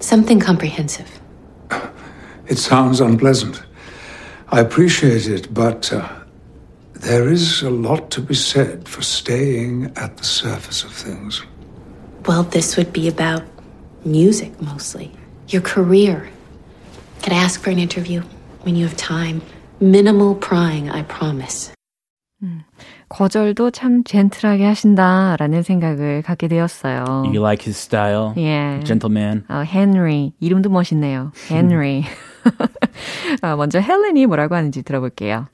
Something 0.00 0.42
comprehensive. 0.42 1.10
It 2.48 2.58
sounds 2.58 3.00
unpleasant. 3.00 3.62
I 4.50 4.60
appreciate 4.60 5.26
it, 5.26 5.52
but 5.52 5.92
uh, 5.92 6.08
there 6.97 7.27
is 7.29 7.61
a 7.61 7.69
lot 7.69 8.09
to 8.11 8.21
be 8.21 8.33
said 8.33 8.87
for 8.87 9.01
staying 9.01 9.91
at 9.95 10.17
the 10.17 10.23
surface 10.23 10.83
of 10.83 10.91
things. 10.91 11.43
Well, 12.25 12.43
this 12.43 12.77
would 12.77 12.93
be 12.93 13.07
about 13.07 13.43
music 14.05 14.59
mostly. 14.61 15.11
Your 15.49 15.61
career. 15.61 16.29
Could 17.21 17.33
I 17.33 17.37
ask 17.37 17.61
for 17.61 17.69
an 17.69 17.79
interview 17.79 18.21
when 18.63 18.75
you 18.75 18.85
have 18.87 18.95
time? 18.97 19.41
Minimal 19.81 20.35
prying, 20.35 20.89
I 20.89 21.03
promise. 21.03 21.71
음, 22.41 22.63
거절도 23.09 23.71
참 23.71 24.03
젠틀하게 24.03 24.65
하신다라는 24.65 25.63
생각을 25.63 26.21
갖게 26.23 26.47
되었어요. 26.47 27.23
You 27.25 27.41
like 27.41 27.63
his 27.65 27.77
style? 27.77 28.33
Yeah. 28.35 28.83
Gentleman. 28.85 29.45
어, 29.49 29.63
헨리. 29.65 30.33
이름도 30.39 30.69
멋있네요. 30.69 31.31
헨리. 31.49 32.03
어, 33.41 33.55
먼저 33.55 33.79
헬렌이 33.79 34.25
뭐라고 34.25 34.55
하는지 34.55 34.83
들어볼게요. 34.83 35.47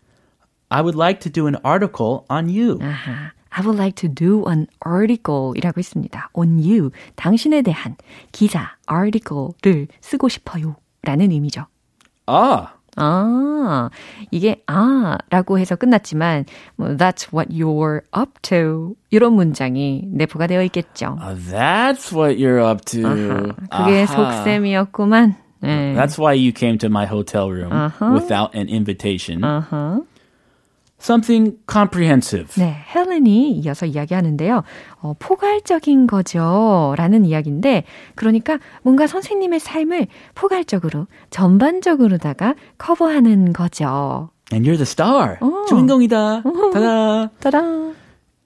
I 0.69 0.81
would 0.81 0.95
like 0.95 1.19
to 1.21 1.29
do 1.31 1.47
an 1.47 1.57
article 1.63 2.25
on 2.29 2.49
you. 2.49 2.77
아하. 2.79 3.31
I 3.51 3.61
would 3.65 3.77
like 3.77 3.95
to 4.01 4.07
do 4.07 4.45
an 4.47 4.67
article 4.85 5.53
이라고 5.55 5.79
있습니다. 5.79 6.29
on 6.33 6.59
you. 6.59 6.91
당신에 7.15 7.61
대한 7.63 7.95
기사, 8.31 8.75
article를 8.89 9.87
쓰고 10.01 10.29
싶어요. 10.29 10.75
라는 11.01 11.31
의미죠. 11.31 11.65
아. 12.27 12.73
아, 12.95 13.89
이게 14.29 14.61
아 14.67 15.17
라고 15.29 15.57
해서 15.57 15.75
끝났지만 15.75 16.45
that's 16.77 17.31
what 17.33 17.49
you're 17.49 18.01
up 18.15 18.33
to 18.41 18.95
이런 19.09 19.33
문장이 19.33 20.03
내포가 20.11 20.47
되어 20.47 20.61
있겠죠. 20.63 21.17
Uh, 21.21 21.35
that's 21.49 22.11
what 22.11 22.37
you're 22.37 22.59
up 22.59 22.83
to. 22.85 23.05
아하, 23.05 23.85
그게 23.85 24.03
아하. 24.03 24.05
속셈이었구만. 24.05 25.35
네. 25.61 25.93
That's 25.93 26.17
why 26.17 26.33
you 26.33 26.51
came 26.51 26.77
to 26.79 26.89
my 26.89 27.05
hotel 27.05 27.49
room 27.51 27.71
uh-huh. 27.71 28.11
without 28.13 28.53
an 28.55 28.67
invitation. 28.69 29.43
Uh-huh. 29.43 30.01
Something 31.04 31.58
comprehensive. 31.70 32.48
네, 32.56 32.74
헬렌이 32.94 33.50
이어서 33.58 33.84
이야기하는데요. 33.84 34.62
어, 35.02 35.14
포괄적인 35.18 36.06
거죠. 36.06 36.94
라는 36.96 37.26
이야기인데, 37.26 37.84
그러니까 38.14 38.58
뭔가 38.80 39.06
선생님의 39.06 39.60
삶을 39.60 40.06
포괄적으로, 40.34 41.06
전반적으로다가 41.28 42.54
커버하는 42.78 43.52
거죠. 43.52 44.30
And 44.50 44.66
you're 44.66 44.78
the 44.78 44.84
star. 44.84 45.36
어. 45.42 45.66
주인공이다. 45.68 46.42
타다. 46.72 47.30
타다. 47.38 47.58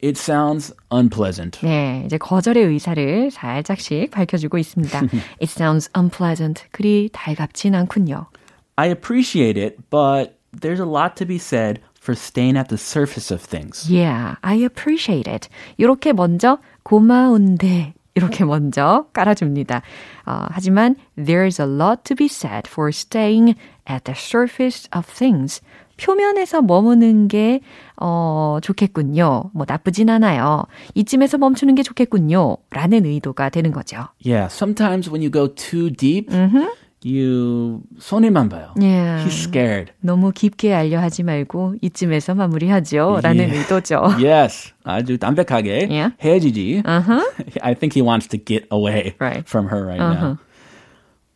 It 0.03 0.19
sounds 0.19 0.75
unpleasant. 0.93 1.61
네, 1.65 2.03
이제 2.07 2.19
거절의 2.19 2.65
의사를 2.65 3.31
살짝씩 3.31 4.11
밝혀주고 4.11 4.59
있습니다. 4.59 4.99
It 5.41 5.45
sounds 5.45 5.89
unpleasant. 5.97 6.65
그리 6.73 7.09
달갑진 7.13 7.77
않군요. 7.77 8.27
I 8.75 8.89
appreciate 8.89 9.61
it, 9.61 9.77
but 9.91 10.37
there's 10.61 10.81
a 10.81 10.89
lot 10.89 11.15
to 11.19 11.25
be 11.25 11.37
said 11.37 11.81
for 12.09 12.17
staying 12.17 12.57
at 12.57 12.69
the 12.71 12.79
surface 12.79 13.31
of 13.31 13.43
things. 13.43 13.85
Yeah, 13.91 14.37
I 14.43 14.65
appreciate 14.65 15.29
it. 15.29 15.49
이렇게 15.77 16.15
먼저 16.15 16.59
고마운데 16.85 17.93
이렇게 18.15 18.45
먼저 18.45 19.07
깔아줍니다. 19.13 19.83
어, 20.25 20.47
하지만 20.49 20.97
there's 21.19 21.61
a 21.61 21.69
lot 21.69 22.03
to 22.05 22.17
be 22.17 22.27
said 22.27 22.67
for 22.67 22.89
staying 22.89 23.55
at 23.89 24.05
the 24.05 24.17
surface 24.17 24.89
of 24.97 25.07
things. 25.07 25.61
표면에서 25.99 26.63
머무는 26.63 27.29
게, 27.29 27.61
어, 27.97 28.59
좋겠군요. 28.63 29.51
뭐 29.53 29.67
나쁘진 29.69 30.09
않아요. 30.09 30.65
이쯤에서 30.95 31.39
멈추는 31.39 31.75
게 31.75 31.83
좋겠군요. 31.83 32.57
라는 32.71 33.05
의도가 33.05 33.51
되는 33.51 33.73
거죠. 33.73 34.09
Yeah, 34.25 34.49
sometimes 34.49 35.11
when 35.11 35.21
you 35.21 35.31
go 35.31 35.49
too 35.49 35.91
deep, 35.91 36.31
mm-hmm. 36.31 36.69
you 37.04 37.82
손해만 38.00 38.50
봐요. 38.50 38.74
Yeah. 38.78 39.26
He's 39.26 39.44
scared. 39.44 39.92
너무 40.02 40.32
깊게 40.32 40.74
알려 40.74 41.00
하지 41.00 41.24
말고 41.24 41.76
이쯤에서 41.82 42.36
마무리하죠. 42.36 43.20
라는 43.22 43.50
yeah. 43.50 43.60
의도죠. 43.60 44.16
Yes. 44.20 44.74
아주 44.84 45.18
담백하게 45.18 45.88
yeah. 45.90 46.12
헤어지지. 46.20 46.84
Uh-huh. 46.86 47.24
I 47.62 47.74
think 47.74 47.94
he 47.94 48.02
wants 48.02 48.28
to 48.28 48.38
get 48.38 48.68
away 48.72 49.16
right. 49.20 49.48
from 49.48 49.68
her 49.68 49.86
right 49.86 50.00
uh-huh. 50.00 50.14
now. 50.14 50.40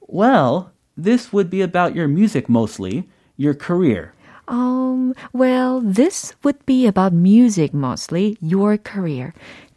Well, 0.08 0.72
this 0.96 1.34
would 1.34 1.50
be 1.50 1.62
about 1.62 1.96
your 1.96 2.08
music 2.08 2.50
mostly, 2.50 3.08
your 3.36 3.54
career. 3.54 4.14
Um, 4.48 5.14
well, 5.34 5.82
this 5.82 6.34
would 6.44 6.66
be 6.66 6.88
about 6.88 7.12
music 7.12 7.74
mostly, 7.74 8.38
your 8.40 8.78
career. 8.78 9.34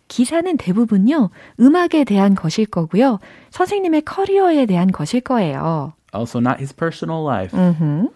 기사는 0.07 0.57
대부분요, 0.57 1.29
음악에 1.59 2.03
대한 2.03 2.35
것일 2.35 2.67
거고요. 2.67 3.19
선생님의 3.50 4.03
커리어에 4.03 4.65
대한 4.65 4.91
것일 4.91 5.21
거예요. 5.21 5.93
Also, 6.13 6.39
not 6.39 6.57
his 6.59 6.74
personal 6.74 7.24
life. 7.24 7.57
Mm-hmm. 7.57 8.07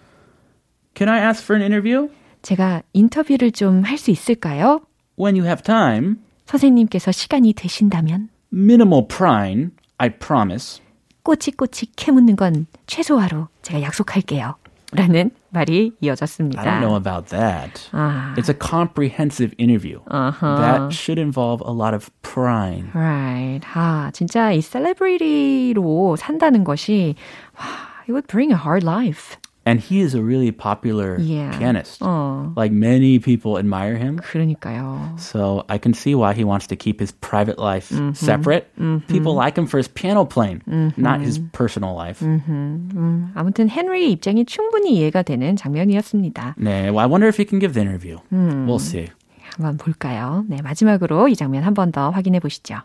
Can 0.96 1.10
I 1.10 1.20
ask 1.20 1.44
for 1.44 1.60
an 1.60 1.64
interview? 1.66 2.10
제가 2.42 2.84
인터뷰를 2.94 3.52
좀 3.52 3.84
할 3.84 3.98
수 3.98 4.12
있을까요? 4.12 4.82
When 5.20 5.36
you 5.36 5.46
have 5.46 5.62
time. 5.64 6.18
선생님께서 6.46 7.12
시간이 7.12 7.54
되신다면. 7.54 8.30
Minimal 8.54 9.08
prying, 9.08 9.72
I 9.98 10.10
promise. 10.10 10.82
꼬치꼬치 11.24 11.88
캐묻는 11.96 12.36
건 12.36 12.66
최소화로 12.88 13.50
제가 13.62 13.82
약속할게요. 13.82 14.56
라는 14.93 15.31
말이 15.51 15.93
이어졌습니다. 16.01 16.61
I 16.63 16.67
don't 16.67 16.81
know 16.81 16.95
about 16.97 17.29
that. 17.31 17.89
아. 17.93 18.35
It's 18.37 18.49
a 18.49 18.55
comprehensive 18.55 19.53
interview. 19.59 20.01
Uh-huh. 20.09 20.57
That 20.57 20.93
should 20.93 21.19
involve 21.19 21.61
a 21.67 21.73
lot 21.73 21.95
of 21.95 22.11
prying. 22.23 22.91
Right. 22.95 23.61
아, 23.75 24.11
진짜 24.13 24.53
이 24.53 24.61
셀레브리티로 24.61 26.17
산다는 26.17 26.63
것이 26.63 27.17
와, 27.59 27.65
it 28.07 28.13
would 28.13 28.29
bring 28.29 28.53
a 28.53 28.57
hard 28.57 28.85
life. 28.85 29.37
And 29.69 29.81
he 29.81 30.01
is 30.05 30.15
a 30.15 30.21
really 30.21 30.53
popular 30.53 31.17
Yeah. 31.19 31.57
pianist. 31.57 32.03
어, 32.05 32.53
Like 32.55 32.71
many 32.71 33.19
people 33.19 33.57
admire 33.57 33.97
him. 33.97 34.19
그러니까요. 34.21 35.17
So 35.19 35.65
I 35.71 35.79
can 35.79 35.95
see 35.95 36.13
why 36.15 36.35
he 36.37 36.45
wants 36.45 36.67
to 36.69 36.77
keep 36.77 37.01
his 37.01 37.13
private 37.13 37.57
life 37.59 37.89
separate. 38.13 38.69
People 39.09 39.33
like 39.33 39.57
him 39.57 39.65
for 39.67 39.79
his 39.81 39.89
piano 39.89 40.27
playing, 40.29 40.61
not 40.99 41.21
his 41.25 41.41
personal 41.57 41.97
life. 41.97 42.21
음, 42.21 43.33
아무튼 43.35 43.71
헨리의 43.71 44.13
입장이 44.13 44.45
충분히 44.45 44.97
이해가 45.01 45.23
되는 45.23 45.57
장면이었습니다. 45.57 46.57
네, 46.59 46.91
well, 46.93 47.01
I 47.01 47.07
wonder 47.09 47.27
if 47.29 47.41
he 47.41 47.47
can 47.49 47.59
give 47.59 47.73
the 47.73 47.81
interview. 47.81 48.19
We'll 48.31 48.77
see. 48.79 49.09
한번 49.57 49.79
볼까요? 49.79 50.45
네, 50.47 50.61
마지막으로 50.61 51.29
이 51.29 51.37
장면 51.37 51.63
한 51.65 51.73
번 51.73 51.91
더 51.91 52.11
확인해 52.11 52.39
보시죠. 52.39 52.83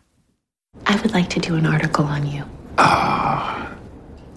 I 0.86 0.96
would 0.96 1.12
like 1.14 1.28
to 1.30 1.42
do 1.42 1.56
an 1.58 1.66
article 1.66 2.06
on 2.08 2.24
you. 2.24 2.46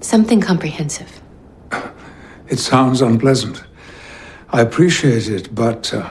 Something 0.00 0.40
comprehensive. 0.44 1.22
It 2.49 2.59
sounds 2.59 3.01
unpleasant. 3.01 3.63
I 4.49 4.61
appreciate 4.61 5.27
it, 5.27 5.53
but 5.53 5.93
uh, 5.93 6.09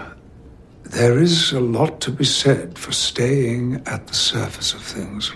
there 0.84 1.18
is 1.18 1.52
a 1.52 1.60
lot 1.60 2.00
to 2.02 2.10
be 2.10 2.24
said 2.24 2.78
for 2.78 2.92
staying 2.92 3.82
at 3.86 4.06
the 4.06 4.14
surface 4.14 4.74
of 4.74 4.82
things. 4.82 5.32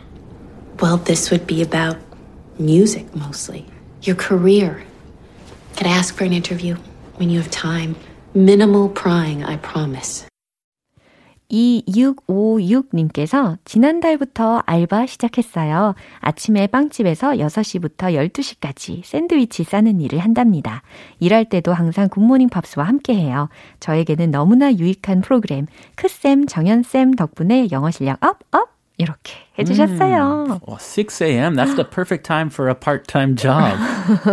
Well, 0.80 0.98
this 0.98 1.30
would 1.30 1.46
be 1.46 1.62
about 1.62 1.96
music 2.58 3.14
mostly. 3.14 3.66
Your 4.02 4.16
career. 4.16 4.82
Could 5.76 5.86
I 5.86 5.90
ask 5.90 6.14
for 6.14 6.24
an 6.24 6.32
interview 6.32 6.76
when 7.16 7.30
you 7.30 7.40
have 7.40 7.50
time? 7.50 7.96
Minimal 8.34 8.90
prying, 8.90 9.44
I 9.44 9.56
promise. 9.56 10.29
2656님께서 11.50 13.58
지난달부터 13.64 14.62
알바 14.66 15.06
시작했어요. 15.06 15.94
아침에 16.20 16.66
빵집에서 16.66 17.32
6시부터 17.32 18.30
12시까지 18.30 19.04
샌드위치 19.04 19.64
싸는 19.64 20.00
일을 20.00 20.18
한답니다. 20.18 20.82
일할 21.18 21.48
때도 21.48 21.72
항상 21.72 22.08
굿모닝 22.08 22.48
팝스와 22.48 22.86
함께 22.86 23.14
해요. 23.14 23.48
저에게는 23.80 24.30
너무나 24.30 24.72
유익한 24.72 25.20
프로그램 25.20 25.66
크쌤, 25.96 26.46
정연쌤 26.46 27.12
덕분에 27.12 27.68
영어 27.72 27.90
실력 27.90 28.24
up, 28.24 28.38
up! 28.52 28.79
이렇게 29.00 29.34
해주셨어요. 29.58 30.60
Well, 30.66 30.78
6 30.78 31.22
a.m., 31.22 31.54
that's 31.54 31.74
the 31.74 31.84
perfect 31.84 32.24
time 32.24 32.48
for 32.50 32.68
a 32.68 32.74
part 32.74 33.06
time 33.08 33.34
job. 33.34 33.78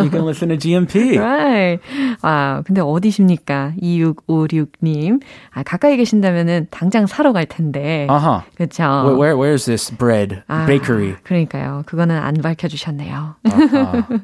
you 0.04 0.10
can 0.10 0.26
listen 0.26 0.50
to 0.50 0.58
GMP. 0.58 1.18
Right. 1.18 1.80
아, 2.22 2.62
근데 2.66 2.82
어디십니까? 2.82 3.74
2656님. 3.82 5.22
아, 5.52 5.64
가까이 5.64 5.98
계신다면은 5.98 6.68
당장 6.70 7.08
사러 7.08 7.34
갈 7.34 7.46
텐데. 7.46 8.08
Uh 8.10 8.20
huh. 8.20 8.42
그쵸? 8.56 8.84
Where, 8.84 9.16
where, 9.16 9.38
where's 9.38 9.66
this 9.66 9.90
bread 9.90 10.44
아, 10.48 10.66
bakery? 10.66 11.16
그러니까요. 11.24 11.84
그거는 11.86 12.18
안 12.18 12.36
밝혀주셨네요. 12.36 13.36
Uh-huh. 13.46 14.20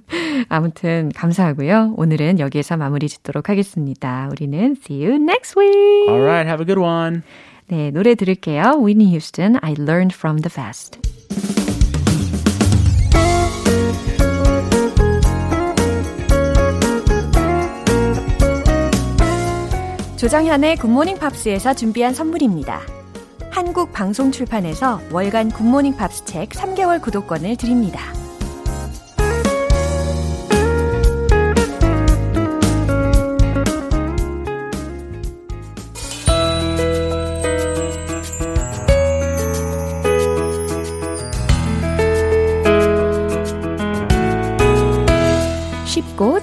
아무튼 0.50 1.12
감사하고요. 1.16 1.94
오늘은 1.98 2.40
여기에서 2.40 2.78
마무리 2.78 3.08
짓도록 3.08 3.50
하겠습니다. 3.50 4.28
우리는 4.32 4.76
see 4.84 5.06
you 5.06 5.16
next 5.16 5.56
week. 5.58 6.10
All 6.10 6.22
right, 6.22 6.46
have 6.46 6.62
a 6.62 6.66
good 6.66 6.80
one. 6.80 7.24
네, 7.76 7.90
노래 7.90 8.14
들을게요. 8.14 8.84
Whitney 8.84 9.10
Houston, 9.10 9.58
I 9.64 9.74
learned 9.80 10.16
from 10.16 10.42
the 10.42 10.52
fast. 10.52 11.00
조정현의 20.18 20.76
굿모닝 20.78 21.18
팝스에서 21.18 21.74
준비한 21.74 22.14
선물입니다. 22.14 22.80
한국 23.50 23.92
방송 23.92 24.32
출판에서 24.32 25.02
월간 25.12 25.50
굿모닝 25.50 25.98
팝스 25.98 26.26
책 26.26 26.50
3개월 26.50 27.02
구독권을 27.02 27.58
드립니다. 27.58 28.23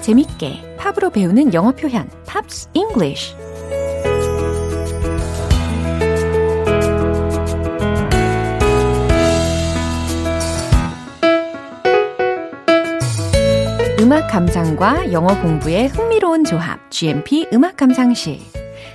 재밌게 0.01 0.77
팝으로 0.77 1.09
배우는 1.09 1.53
영어 1.53 1.71
표현 1.71 2.09
Pops 2.25 2.69
English 2.73 3.35
음악 14.01 14.27
감상과 14.27 15.11
영어 15.13 15.39
공부의 15.41 15.87
흥미로운 15.87 16.43
조합 16.43 16.89
GMP 16.89 17.47
음악 17.53 17.77
감상실 17.77 18.39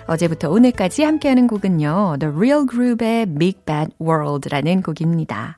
어제부터 0.06 0.50
오늘까지 0.50 1.04
함께하는 1.04 1.46
곡은요 1.46 2.16
The 2.18 2.34
Real 2.34 2.66
Group의 2.68 3.26
Big 3.38 3.60
Bad 3.64 3.92
World라는 4.00 4.82
곡입니다. 4.82 5.55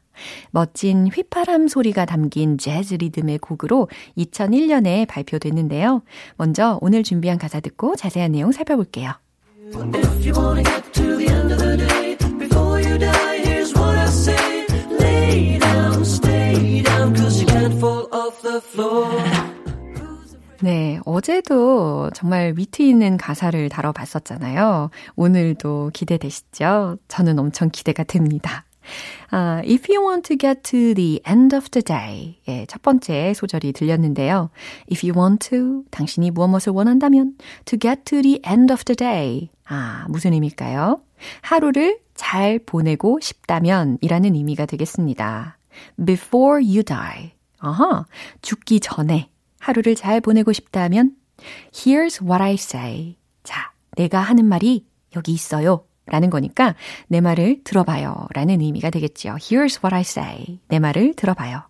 멋진 0.50 1.09
휘파람 1.09 1.68
소리가 1.68 2.04
담긴 2.04 2.59
재즈 2.59 2.94
리듬의 2.94 3.38
곡으로 3.38 3.88
2001년에 4.16 5.07
발표됐는데요. 5.09 6.02
먼저 6.37 6.78
오늘 6.81 7.02
준비한 7.02 7.38
가사 7.38 7.61
듣고 7.61 7.96
자세한 7.96 8.33
내용 8.33 8.52
살펴볼게요. 8.52 9.12
네, 20.61 20.98
어제도 21.04 22.11
정말 22.14 22.54
위트 22.57 22.83
있는 22.83 23.16
가사를 23.16 23.68
다뤄봤었잖아요. 23.68 24.90
오늘도 25.14 25.90
기대되시죠? 25.94 26.96
저는 27.07 27.38
엄청 27.38 27.70
기대가 27.70 28.02
됩니다. 28.02 28.64
아, 29.31 29.62
if 29.64 29.92
you 29.92 30.03
want 30.03 30.22
to 30.22 30.37
get 30.38 30.62
to 30.62 30.94
the 30.94 31.20
end 31.27 31.55
of 31.55 31.68
the 31.70 31.83
day. 31.83 32.38
예, 32.48 32.66
첫 32.66 32.83
번째 32.83 33.35
소절이 33.35 33.72
들렸는데요. 33.72 34.51
If 34.90 35.07
you 35.07 35.18
want 35.18 35.51
to, 35.51 35.85
당신이 35.90 36.31
무엇을 36.31 36.72
원한다면, 36.72 37.35
to 37.64 37.79
get 37.79 38.03
to 38.05 38.22
the 38.22 38.40
end 38.46 38.72
of 38.72 38.85
the 38.85 38.96
day. 38.96 39.51
아, 39.66 40.07
무슨 40.09 40.33
의미일까요? 40.33 41.01
하루를 41.42 42.01
잘 42.14 42.59
보내고 42.59 43.20
싶다면 43.20 43.98
이라는 44.01 44.35
의미가 44.35 44.66
되겠습니다. 44.66 45.59
Before 46.05 46.64
you 46.64 46.83
die. 46.83 47.33
아하, 47.59 48.07
죽기 48.42 48.81
전에 48.81 49.31
하루를 49.61 49.94
잘 49.94 50.20
보내고 50.20 50.53
싶다면, 50.53 51.16
here's 51.72 52.22
what 52.22 52.42
I 52.42 52.55
say. 52.55 53.16
자, 53.44 53.72
내가 53.96 54.20
하는 54.20 54.44
말이 54.44 54.87
여기 55.16 55.33
있어요. 55.33 55.85
라는 56.11 56.31
거니까 56.31 56.75
내 57.07 57.21
말을 57.21 57.62
들어봐요 57.64 58.29
라는 58.35 58.61
의미가 58.61 58.90
되겠죠. 58.90 59.37
Here's 59.37 59.83
what 59.83 59.94
I 59.94 60.01
say. 60.03 60.61
내 60.68 60.79
말을 60.79 61.14
들어봐요. 61.14 61.62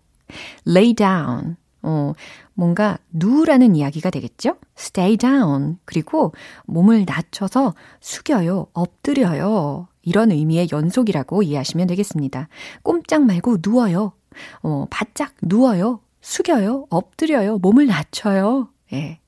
Lay 0.67 0.93
down. 0.93 1.57
어, 1.81 2.13
뭔가 2.53 2.97
누우라는 3.11 3.75
이야기가 3.75 4.09
되겠죠? 4.09 4.55
Stay 4.77 5.17
down. 5.17 5.77
그리고 5.85 6.33
몸을 6.65 7.05
낮춰서 7.07 7.73
숙여요. 8.01 8.67
엎드려요. 8.73 9.87
이런 10.01 10.31
의미의 10.31 10.69
연속이라고 10.71 11.43
이해하시면 11.43 11.87
되겠습니다. 11.87 12.49
꼼짝 12.83 13.23
말고 13.23 13.57
누워요. 13.63 14.13
어, 14.61 14.85
바짝 14.89 15.33
누워요. 15.41 16.01
숙여요. 16.21 16.85
엎드려요. 16.89 17.59
몸을 17.59 17.87
낮춰요. 17.87 18.69
예. 18.93 19.19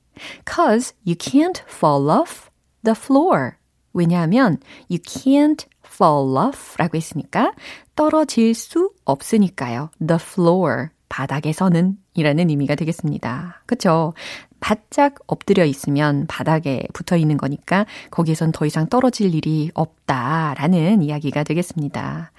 Cause 0.46 0.94
you 1.06 1.16
can't 1.16 1.62
fall 1.68 2.10
off 2.10 2.50
the 2.84 2.94
floor. 2.96 3.52
왜냐하면 3.92 4.58
you 4.90 4.98
can't 5.00 5.66
fall 5.84 6.36
off 6.36 6.76
라고 6.78 6.96
했으니까 6.96 7.52
떨어질 7.94 8.54
수 8.54 8.92
없으니까요. 9.04 9.90
The 10.06 10.18
floor, 10.20 10.88
바닥에서는 11.08 11.98
이라는 12.14 12.48
의미가 12.50 12.74
되겠습니다. 12.74 13.62
그쵸? 13.66 14.14
바짝 14.60 15.16
엎드려 15.26 15.64
있으면 15.64 16.26
바닥에 16.28 16.86
붙어 16.92 17.16
있는 17.16 17.36
거니까 17.36 17.84
거기에선 18.10 18.52
더 18.52 18.64
이상 18.64 18.88
떨어질 18.88 19.34
일이 19.34 19.70
없다라는 19.74 21.02
이야기가 21.02 21.42
되겠습니다. 21.42 22.30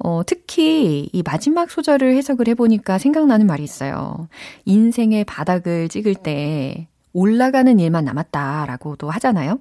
어, 0.00 0.22
특히 0.26 1.08
이 1.12 1.22
마지막 1.22 1.70
소절을 1.70 2.16
해석을 2.16 2.48
해보니까 2.48 2.98
생각나는 2.98 3.46
말이 3.46 3.62
있어요. 3.62 4.28
인생의 4.64 5.24
바닥을 5.24 5.88
찍을 5.88 6.16
때 6.16 6.88
올라가는 7.12 7.78
일만 7.78 8.04
남았다라고도 8.04 9.08
하잖아요. 9.10 9.60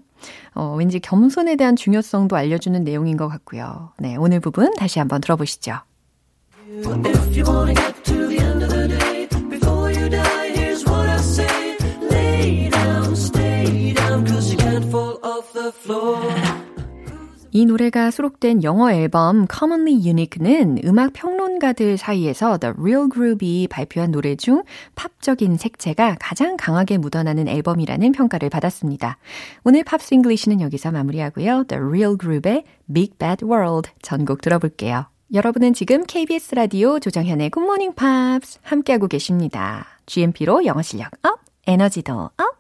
어, 0.54 0.76
왠지 0.78 1.00
겸손에 1.00 1.56
대한 1.56 1.76
중요성도 1.76 2.36
알려주는 2.36 2.84
내용인 2.84 3.18
것 3.18 3.28
같고요. 3.28 3.92
네, 4.00 4.16
오늘 4.16 4.40
부분 4.40 4.74
다시 4.76 5.00
한번 5.00 5.22
들어보시죠. 5.22 5.80
이 17.52 17.66
노래가 17.66 18.12
수록된 18.12 18.64
영어 18.64 18.92
앨범 18.92 19.48
Commonly 19.52 20.08
Unique는 20.08 20.80
음악 20.86 21.14
평론가들 21.14 21.98
사이에서 21.98 22.58
The 22.58 22.74
Real 22.78 23.10
Group이 23.12 23.68
발표한 23.70 24.12
노래 24.12 24.36
중 24.36 24.64
팝적인 24.96 25.58
색채가 25.58 26.18
가장 26.20 26.58
강하게 26.58 26.98
묻어나는 26.98 27.48
앨범이라는 27.48 28.12
평가를 28.12 28.50
받았습니다. 28.50 29.18
오늘 29.64 29.84
Pops 29.84 30.13
English는 30.13 30.62
여기서 30.62 30.92
마무리하고요. 30.92 31.66
The 31.68 31.84
Real 31.84 32.18
Group의 32.18 32.64
Big 32.94 33.14
Bad 33.18 33.46
World 33.46 33.92
전곡 34.02 34.42
들어볼게요. 34.42 35.06
여러분은 35.34 35.74
지금 35.74 36.06
KBS 36.06 36.56
라디오 36.56 37.00
조정현의 37.00 37.52
Good 37.52 37.66
Morning 37.66 37.96
Pops 37.96 38.60
함께하고 38.64 39.08
계십니다. 39.08 39.86
GMP로 40.06 40.66
영어 40.66 40.82
실력 40.82 41.12
up, 41.24 41.40
에너지도 41.66 42.14
up! 42.38 42.57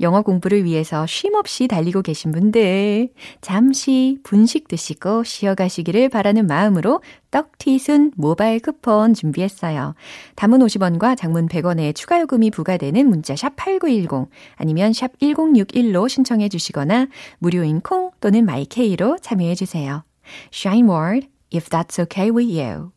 영어 0.00 0.22
공부를 0.22 0.64
위해서 0.64 1.06
쉼 1.06 1.34
없이 1.34 1.68
달리고 1.68 2.02
계신 2.02 2.32
분들, 2.32 3.08
잠시 3.40 4.18
분식 4.22 4.68
드시고 4.68 5.24
쉬어가시기를 5.24 6.08
바라는 6.08 6.46
마음으로 6.46 7.00
떡튀순 7.30 8.12
모바일 8.16 8.60
쿠폰 8.60 9.14
준비했어요. 9.14 9.94
담은 10.36 10.60
50원과 10.60 11.16
장문 11.16 11.48
100원의 11.48 11.94
추가 11.94 12.20
요금이 12.20 12.50
부과되는 12.50 13.06
문자 13.08 13.36
샵 13.36 13.56
8910 13.56 14.30
아니면 14.56 14.92
샵 14.92 15.18
1061로 15.18 16.08
신청해 16.08 16.48
주시거나 16.48 17.08
무료인 17.38 17.80
콩 17.80 18.10
또는 18.20 18.44
마이케이로 18.44 19.18
참여해 19.20 19.54
주세요. 19.54 20.04
Shine 20.52 20.88
Word, 20.88 21.28
if 21.54 21.68
that's 21.68 22.00
okay 22.02 22.30
with 22.30 22.50
you. 22.50 22.90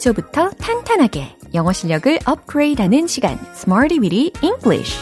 기초부터 0.00 0.50
탄탄하게 0.50 1.36
영어 1.52 1.72
실력을 1.72 2.18
업그레이드하는 2.24 3.06
시간, 3.06 3.38
Smarty 3.54 3.98
Weedy 4.00 4.32
English. 4.42 4.98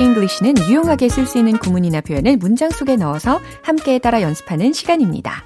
English는 0.00 0.54
유용하게 0.68 1.08
쓸 1.08 1.26
수 1.26 1.38
있는 1.38 1.58
구문이나 1.58 2.00
표현을 2.00 2.36
문장 2.36 2.70
속에 2.70 2.96
넣어서 2.96 3.40
함께 3.62 3.98
따라 3.98 4.22
연습하는 4.22 4.72
시간입니다. 4.72 5.44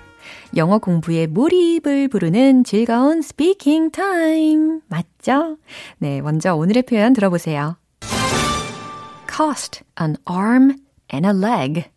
영어 0.56 0.78
공부에 0.78 1.26
몰입을 1.26 2.08
부르는 2.08 2.64
즐거운 2.64 3.20
speaking 3.22 3.90
타임. 3.90 4.80
맞죠? 4.88 5.58
네, 5.98 6.20
먼저 6.20 6.54
오늘의 6.54 6.84
표현 6.84 7.12
들어보세요. 7.12 7.76
Cost 9.34 9.82
an 10.00 10.16
arm 10.26 10.76
and 11.12 11.26
a 11.26 11.32
leg. 11.32 11.90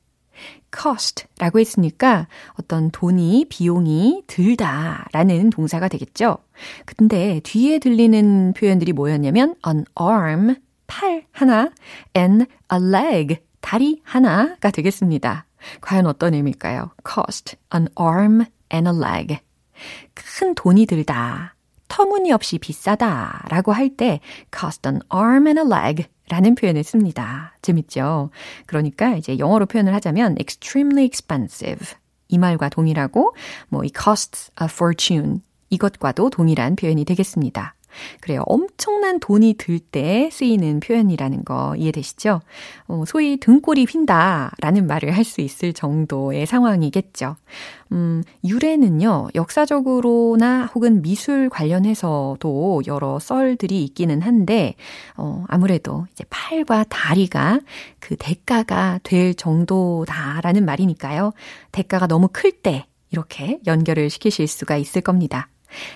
cost 0.71 1.25
라고 1.37 1.59
했으니까 1.59 2.27
어떤 2.53 2.89
돈이, 2.89 3.45
비용이 3.47 4.23
들다 4.25 5.07
라는 5.11 5.51
동사가 5.51 5.87
되겠죠. 5.87 6.37
근데 6.85 7.39
뒤에 7.43 7.77
들리는 7.77 8.53
표현들이 8.53 8.93
뭐였냐면 8.93 9.55
an 9.67 9.85
arm, 9.99 10.55
팔 10.87 11.25
하나, 11.31 11.69
and 12.17 12.45
a 12.73 12.79
leg, 12.79 13.37
다리 13.61 14.01
하나가 14.03 14.71
되겠습니다. 14.71 15.45
과연 15.81 16.07
어떤 16.07 16.33
의미일까요? 16.33 16.91
cost 17.07 17.55
an 17.73 17.87
arm 17.99 18.45
and 18.73 18.89
a 18.89 18.95
leg. 18.95 19.37
큰 20.15 20.55
돈이 20.55 20.87
들다. 20.87 21.53
터무니없이 21.87 22.57
비싸다 22.57 23.45
라고 23.49 23.73
할 23.73 23.95
때 23.95 24.19
cost 24.51 24.87
an 24.87 25.01
arm 25.13 25.47
and 25.47 25.59
a 25.59 25.65
leg 25.65 26.07
라는 26.29 26.55
표현을 26.55 26.83
씁니다. 26.83 27.55
재밌죠? 27.61 28.31
그러니까 28.65 29.15
이제 29.15 29.37
영어로 29.39 29.65
표현을 29.65 29.93
하자면 29.93 30.35
extremely 30.39 31.05
expensive 31.05 31.95
이 32.27 32.37
말과 32.37 32.67
동일하고 32.69 33.33
뭐 33.69 33.83
이 33.85 33.91
costs 33.97 34.51
a 34.61 34.67
fortune 34.69 35.39
이것과도 35.69 36.29
동일한 36.29 36.75
표현이 36.75 37.05
되겠습니다. 37.05 37.75
그래요. 38.21 38.43
엄청난 38.45 39.19
돈이 39.19 39.55
들 39.57 39.79
때 39.79 40.29
쓰이는 40.31 40.79
표현이라는 40.79 41.45
거 41.45 41.75
이해되시죠? 41.77 42.41
어, 42.87 43.03
소위 43.07 43.37
등골이 43.37 43.85
휜다 43.85 44.51
라는 44.59 44.87
말을 44.87 45.15
할 45.15 45.23
수 45.23 45.41
있을 45.41 45.73
정도의 45.73 46.45
상황이겠죠. 46.45 47.35
음, 47.91 48.23
유래는요, 48.45 49.29
역사적으로나 49.35 50.65
혹은 50.73 51.01
미술 51.01 51.49
관련해서도 51.49 52.83
여러 52.87 53.19
썰들이 53.19 53.83
있기는 53.85 54.21
한데, 54.21 54.75
어, 55.17 55.43
아무래도 55.47 56.05
이제 56.11 56.23
팔과 56.29 56.85
다리가 56.89 57.59
그 57.99 58.15
대가가 58.17 58.99
될 59.03 59.33
정도다라는 59.35 60.65
말이니까요. 60.65 61.33
대가가 61.71 62.07
너무 62.07 62.29
클 62.31 62.51
때 62.61 62.85
이렇게 63.11 63.59
연결을 63.67 64.09
시키실 64.09 64.47
수가 64.47 64.77
있을 64.77 65.01
겁니다. 65.01 65.49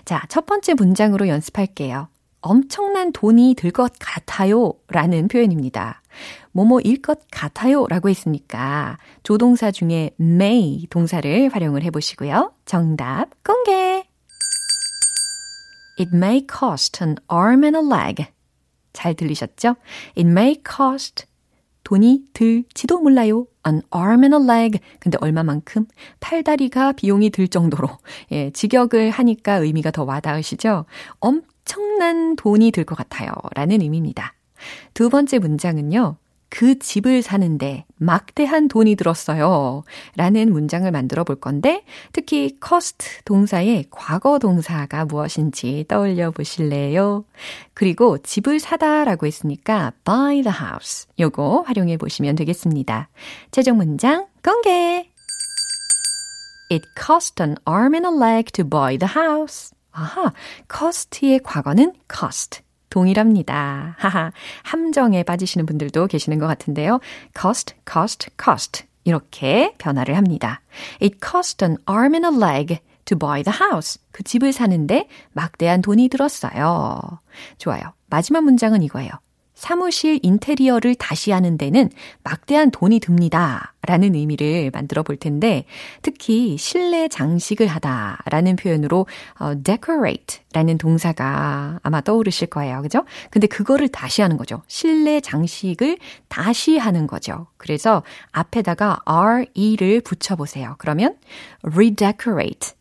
자, 0.05 0.23
첫 0.29 0.45
번째 0.45 0.73
문장으로 0.75 1.27
연습할게요. 1.27 2.07
엄청난 2.41 3.11
돈이 3.11 3.53
들 3.55 3.71
것 3.71 3.93
같아요 3.99 4.73
라는 4.87 5.27
표현입니다. 5.27 6.01
뭐뭐일 6.53 7.01
것 7.01 7.19
같아요 7.31 7.85
라고 7.87 8.09
했으니까 8.09 8.97
조동사 9.23 9.71
중에 9.71 10.11
may 10.19 10.87
동사를 10.89 11.49
활용을 11.53 11.83
해보시고요. 11.83 12.53
정답 12.65 13.29
공개! 13.43 14.03
It 15.99 16.09
may 16.15 16.45
cost 16.49 17.03
an 17.03 17.17
arm 17.31 17.63
and 17.63 17.77
a 17.77 17.83
leg. 17.85 18.25
잘 18.91 19.13
들리셨죠? 19.13 19.75
It 20.17 20.27
may 20.27 20.61
cost 20.67 21.25
돈이 21.83 22.25
들지도 22.33 22.99
몰라요. 22.99 23.45
An 23.67 23.81
arm 23.91 24.23
and 24.23 24.35
a 24.35 24.41
leg. 24.43 24.79
근데 24.99 25.17
얼마만큼? 25.21 25.85
팔다리가 26.19 26.93
비용이 26.93 27.29
들 27.29 27.47
정도로. 27.47 27.89
예, 28.31 28.49
직역을 28.51 29.11
하니까 29.11 29.55
의미가 29.55 29.91
더 29.91 30.03
와닿으시죠? 30.03 30.85
엄청난 31.19 32.35
돈이 32.35 32.71
들 32.71 32.85
것 32.85 32.95
같아요. 32.95 33.31
라는 33.55 33.81
의미입니다. 33.81 34.33
두 34.93 35.09
번째 35.09 35.39
문장은요. 35.39 36.17
그 36.51 36.77
집을 36.77 37.21
사는데 37.21 37.85
막대한 37.95 38.67
돈이 38.67 38.95
들었어요. 38.95 39.83
라는 40.17 40.51
문장을 40.51 40.91
만들어 40.91 41.23
볼 41.23 41.37
건데, 41.37 41.83
특히 42.11 42.57
cost 42.63 43.23
동사의 43.23 43.85
과거 43.89 44.37
동사가 44.37 45.05
무엇인지 45.05 45.85
떠올려 45.87 46.29
보실래요? 46.29 47.23
그리고 47.73 48.17
집을 48.17 48.59
사다 48.59 49.05
라고 49.05 49.25
했으니까 49.25 49.93
buy 50.03 50.41
the 50.41 50.55
house. 50.59 51.07
요거 51.17 51.63
활용해 51.67 51.95
보시면 51.95 52.35
되겠습니다. 52.35 53.09
최종 53.51 53.77
문장 53.77 54.27
공개! 54.43 55.09
It 56.69 56.85
cost 56.97 57.41
an 57.41 57.55
arm 57.65 57.95
and 57.95 58.05
a 58.05 58.13
leg 58.13 58.51
to 58.51 58.67
buy 58.67 58.97
the 58.97 59.09
house. 59.15 59.71
아하, 59.93 60.33
cost의 60.69 61.39
과거는 61.43 61.93
cost. 62.13 62.61
동일합니다. 62.91 63.95
하하, 63.97 64.31
함정에 64.61 65.23
빠지시는 65.23 65.65
분들도 65.65 66.05
계시는 66.05 66.37
것 66.37 66.45
같은데요. 66.45 66.99
cost, 67.35 67.73
cost, 67.91 68.29
cost. 68.41 68.83
이렇게 69.03 69.73
변화를 69.79 70.15
합니다. 70.15 70.61
It 71.01 71.17
cost 71.19 71.65
an 71.65 71.77
arm 71.89 72.13
and 72.13 72.27
a 72.27 72.31
leg 72.31 72.79
to 73.05 73.17
buy 73.17 73.41
the 73.41 73.57
house. 73.59 73.99
그 74.11 74.21
집을 74.21 74.53
사는데 74.53 75.07
막대한 75.31 75.81
돈이 75.81 76.09
들었어요. 76.09 77.01
좋아요. 77.57 77.81
마지막 78.11 78.43
문장은 78.43 78.83
이거예요. 78.83 79.09
사무실 79.61 80.19
인테리어를 80.23 80.95
다시 80.95 81.29
하는 81.29 81.55
데는 81.55 81.91
막대한 82.23 82.71
돈이 82.71 82.99
듭니다. 82.99 83.75
라는 83.83 84.15
의미를 84.15 84.71
만들어 84.73 85.03
볼 85.03 85.17
텐데, 85.17 85.65
특히 86.01 86.57
실내 86.57 87.07
장식을 87.07 87.67
하다 87.67 88.23
라는 88.25 88.55
표현으로 88.55 89.05
어, 89.39 89.53
decorate 89.63 90.39
라는 90.53 90.79
동사가 90.79 91.79
아마 91.83 92.01
떠오르실 92.01 92.47
거예요. 92.47 92.81
그죠? 92.81 93.05
근데 93.29 93.45
그거를 93.45 93.87
다시 93.87 94.23
하는 94.23 94.35
거죠. 94.35 94.63
실내 94.65 95.19
장식을 95.19 95.99
다시 96.27 96.79
하는 96.79 97.05
거죠. 97.05 97.45
그래서 97.57 98.01
앞에다가 98.31 99.01
re를 99.05 100.01
붙여보세요. 100.01 100.73
그러면 100.79 101.17
redecorate, 101.61 102.71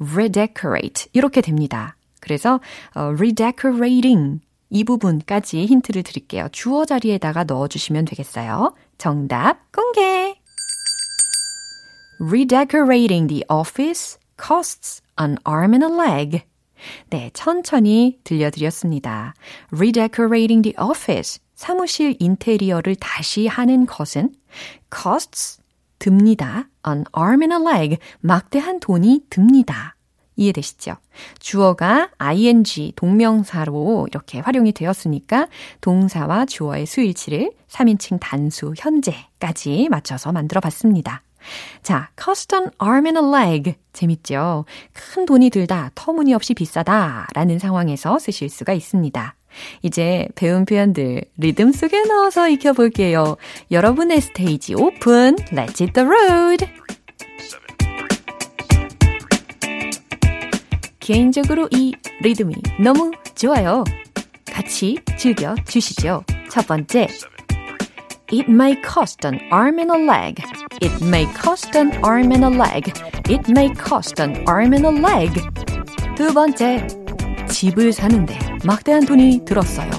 redecorate 0.00 1.08
이렇게 1.12 1.40
됩니다. 1.40 1.96
그래서 2.20 2.60
어, 2.94 3.12
redecorating 3.16 4.40
이 4.70 4.84
부분까지 4.84 5.66
힌트를 5.66 6.02
드릴게요. 6.04 6.48
주어 6.52 6.84
자리에다가 6.84 7.44
넣어주시면 7.44 8.04
되겠어요. 8.06 8.74
정답 8.98 9.70
공개! 9.72 10.36
Redecorating 12.20 13.28
the 13.28 13.44
office 13.50 14.18
costs 14.40 15.02
an 15.20 15.36
arm 15.46 15.74
and 15.74 15.84
a 15.84 15.90
leg. 15.92 16.44
네, 17.10 17.30
천천히 17.34 18.18
들려드렸습니다. 18.24 19.34
Redecorating 19.70 20.62
the 20.62 20.74
office, 20.80 21.40
사무실 21.54 22.16
인테리어를 22.18 22.96
다시 22.96 23.46
하는 23.46 23.86
것은 23.86 24.34
costs, 24.94 25.60
듭니다. 25.98 26.68
an 26.86 27.04
arm 27.16 27.42
and 27.42 27.54
a 27.54 27.60
leg, 27.60 27.98
막대한 28.20 28.80
돈이 28.80 29.26
듭니다. 29.28 29.96
이해되시죠? 30.40 30.96
주어가 31.38 32.10
ing 32.18 32.92
동명사로 32.96 34.08
이렇게 34.10 34.40
활용이 34.40 34.72
되었으니까 34.72 35.48
동사와 35.80 36.46
주어의 36.46 36.86
수일치를 36.86 37.52
3인칭 37.68 38.18
단수 38.20 38.74
현재까지 38.76 39.88
맞춰서 39.90 40.32
만들어 40.32 40.60
봤습니다. 40.60 41.22
자, 41.82 42.10
cost 42.22 42.54
an 42.54 42.70
arm 42.82 43.06
and 43.06 43.18
a 43.18 43.42
leg. 43.42 43.74
재밌죠? 43.92 44.64
큰 44.92 45.26
돈이 45.26 45.50
들다, 45.50 45.90
터무니없이 45.94 46.54
비싸다 46.54 47.28
라는 47.34 47.58
상황에서 47.58 48.18
쓰실 48.18 48.48
수가 48.48 48.72
있습니다. 48.72 49.36
이제 49.82 50.28
배운 50.36 50.64
표현들 50.64 51.22
리듬 51.36 51.72
속에 51.72 52.02
넣어서 52.04 52.48
익혀볼게요. 52.48 53.36
여러분의 53.70 54.20
스테이지 54.20 54.74
오픈. 54.74 55.36
Let's 55.50 55.80
hit 55.80 55.92
the 55.92 56.08
road. 56.08 56.79
개인적으로 61.10 61.66
이 61.72 61.92
리듬이 62.20 62.54
너무 62.78 63.10
좋아요. 63.34 63.82
같이 64.48 64.96
즐겨 65.18 65.56
주시죠. 65.66 66.22
첫 66.48 66.68
번째. 66.68 67.08
It 68.32 68.48
may 68.48 68.80
cost 68.80 69.26
an 69.26 69.40
arm 69.50 69.80
and 69.80 69.92
a 69.92 70.00
leg. 70.00 70.40
It 70.80 71.04
may 71.04 71.26
cost 71.34 71.76
an 71.76 71.90
arm 72.04 72.30
and 72.30 72.44
a 72.44 72.54
leg. 72.54 72.92
It 73.28 73.50
may 73.50 73.72
cost 73.74 74.22
an 74.22 74.44
arm 74.46 74.72
and 74.72 74.86
a 74.86 74.94
leg. 74.94 75.32
두 76.14 76.32
번째. 76.32 76.86
집을 77.48 77.92
사는데 77.92 78.38
막대한 78.64 79.04
돈이 79.04 79.44
들었어요. 79.44 79.90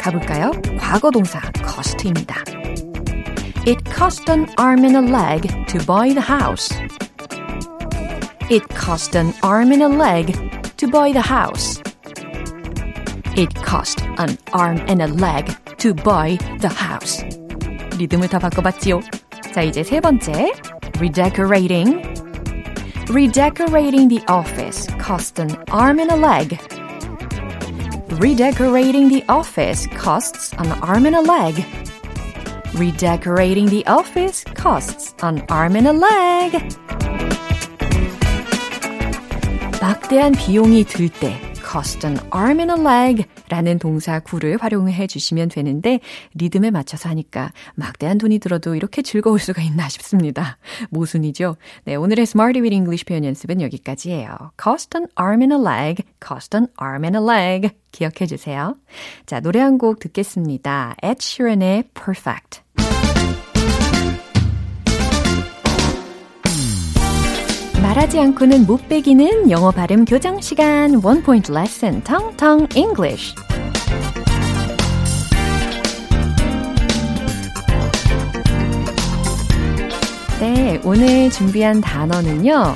가볼까요? 0.00 0.50
과거 0.80 1.12
동사 1.12 1.40
cost입니다. 1.64 2.42
It 3.68 3.84
cost 3.94 4.28
an 4.28 4.48
arm 4.58 4.84
and 4.84 4.96
a 4.96 5.04
leg 5.04 5.46
to 5.66 5.78
buy 5.86 6.12
the 6.12 6.26
house. 6.26 6.74
It 8.79 8.79
cost 8.79 9.17
an 9.17 9.33
arm 9.43 9.73
and 9.73 9.83
a 9.83 9.89
leg 9.89 10.31
to 10.77 10.87
buy 10.87 11.11
the 11.11 11.19
house. 11.19 11.81
It 13.35 13.53
cost 13.53 13.99
an 14.17 14.37
arm 14.53 14.79
and 14.87 15.01
a 15.01 15.07
leg 15.07 15.51
to 15.79 15.93
buy 15.93 16.37
the 16.61 16.69
house. 16.69 17.21
리듬을 17.97 18.29
다 18.29 18.39
바꿔봤지요. 18.39 19.01
자, 19.53 19.61
이제 19.61 19.83
세 19.83 19.99
번째. 19.99 20.53
Redecorating. 21.01 21.99
Redecorating 23.09 24.07
the 24.07 24.23
office 24.29 24.87
cost 24.99 25.37
an 25.37 25.51
arm 25.69 25.99
and 25.99 26.13
a 26.13 26.15
leg. 26.15 26.57
Redecorating 28.21 29.09
the 29.09 29.25
office 29.27 29.85
costs 29.97 30.53
an 30.59 30.71
arm 30.81 31.05
and 31.05 31.17
a 31.17 31.21
leg. 31.21 31.61
Redecorating 32.73 33.67
the 33.67 33.85
office 33.85 34.45
costs 34.55 35.13
an 35.21 35.43
arm 35.49 35.75
and 35.75 35.87
a 35.87 35.91
leg. 35.91 37.08
막대한 39.90 40.30
비용이 40.30 40.84
들 40.84 41.08
때 41.10 41.34
cost 41.68 42.06
an 42.06 42.16
arm 42.32 42.60
and 42.60 42.72
a 42.72 42.78
leg 42.80 43.24
라는 43.48 43.80
동사 43.80 44.20
구를 44.20 44.56
활용해 44.60 45.08
주시면 45.08 45.48
되는데 45.48 45.98
리듬에 46.34 46.70
맞춰서 46.70 47.08
하니까 47.08 47.50
막대한 47.74 48.16
돈이 48.16 48.38
들어도 48.38 48.76
이렇게 48.76 49.02
즐거울 49.02 49.40
수가 49.40 49.62
있나 49.62 49.88
싶습니다. 49.88 50.58
모순이죠. 50.90 51.56
네, 51.86 51.96
오늘의 51.96 52.22
Smarty 52.22 52.62
with 52.62 52.72
English 52.72 53.04
표현 53.04 53.24
연습은 53.24 53.60
여기까지예요. 53.62 54.52
cost 54.62 54.96
an 54.96 55.08
arm 55.20 55.42
and 55.42 55.52
a 55.52 55.60
leg, 55.60 56.04
cost 56.24 56.56
an 56.56 56.68
arm 56.80 57.02
and 57.04 57.18
a 57.18 57.24
leg 57.24 57.70
기억해 57.90 58.26
주세요. 58.26 58.76
자, 59.26 59.40
노래 59.40 59.58
한 59.58 59.76
곡 59.76 59.98
듣겠습니다. 59.98 60.94
Ed 61.02 61.16
Sheeran의 61.20 61.90
Perfect. 61.94 62.62
말하지 68.00 68.18
않고는 68.18 68.66
못 68.66 68.88
배기는 68.88 69.50
영어 69.50 69.70
발음 69.70 70.06
교정 70.06 70.40
시간 70.40 71.00
Point 71.22 71.52
Lesson 71.52 72.02
Tong 72.02 72.34
Tong 72.36 72.66
English 72.78 73.34
네, 80.40 80.80
오늘 80.84 81.28
준비한 81.30 81.82
단어는요. 81.82 82.74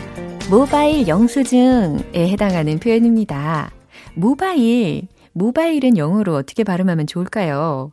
모바일 0.51 1.09
영수증에 1.09 2.03
해당하는 2.15 2.79
표현입니다. 2.79 3.71
모바일, 4.15 5.09
모바일은 5.33 5.97
영어로 5.97 6.35
어떻게 6.35 6.65
발음하면 6.65 7.07
좋을까요? 7.07 7.93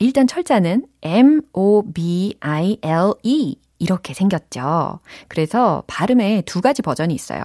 일단 0.00 0.26
철자는 0.26 0.86
M-O-B-I-L-E 1.02 2.40
이렇게 3.80 4.14
생겼죠. 4.14 5.00
그래서 5.26 5.82
발음에 5.88 6.42
두 6.42 6.60
가지 6.60 6.82
버전이 6.82 7.12
있어요. 7.12 7.42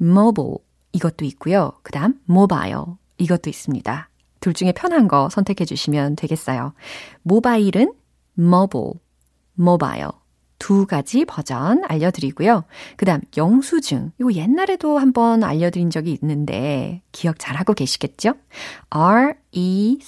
mobile 0.00 0.58
이것도 0.92 1.24
있고요. 1.24 1.72
그 1.82 1.90
다음 1.90 2.20
mobile 2.30 2.84
이것도 3.18 3.50
있습니다. 3.50 4.08
둘 4.38 4.52
중에 4.52 4.72
편한 4.72 5.08
거 5.08 5.28
선택해 5.30 5.64
주시면 5.64 6.14
되겠어요. 6.16 6.74
모바일은 7.22 7.92
mobile, 8.38 8.92
mobile 9.58 10.10
두 10.58 10.86
가지 10.86 11.24
버전 11.24 11.82
알려드리고요. 11.88 12.64
그 12.96 13.04
다음 13.04 13.20
영수증 13.36 14.12
이거 14.20 14.32
옛날에도 14.32 14.98
한번 14.98 15.42
알려드린 15.42 15.90
적이 15.90 16.18
있는데 16.22 17.02
기억 17.10 17.38
잘하고 17.40 17.74
계시겠죠? 17.74 18.34
R-E-C-E-I-P-T 18.90 20.02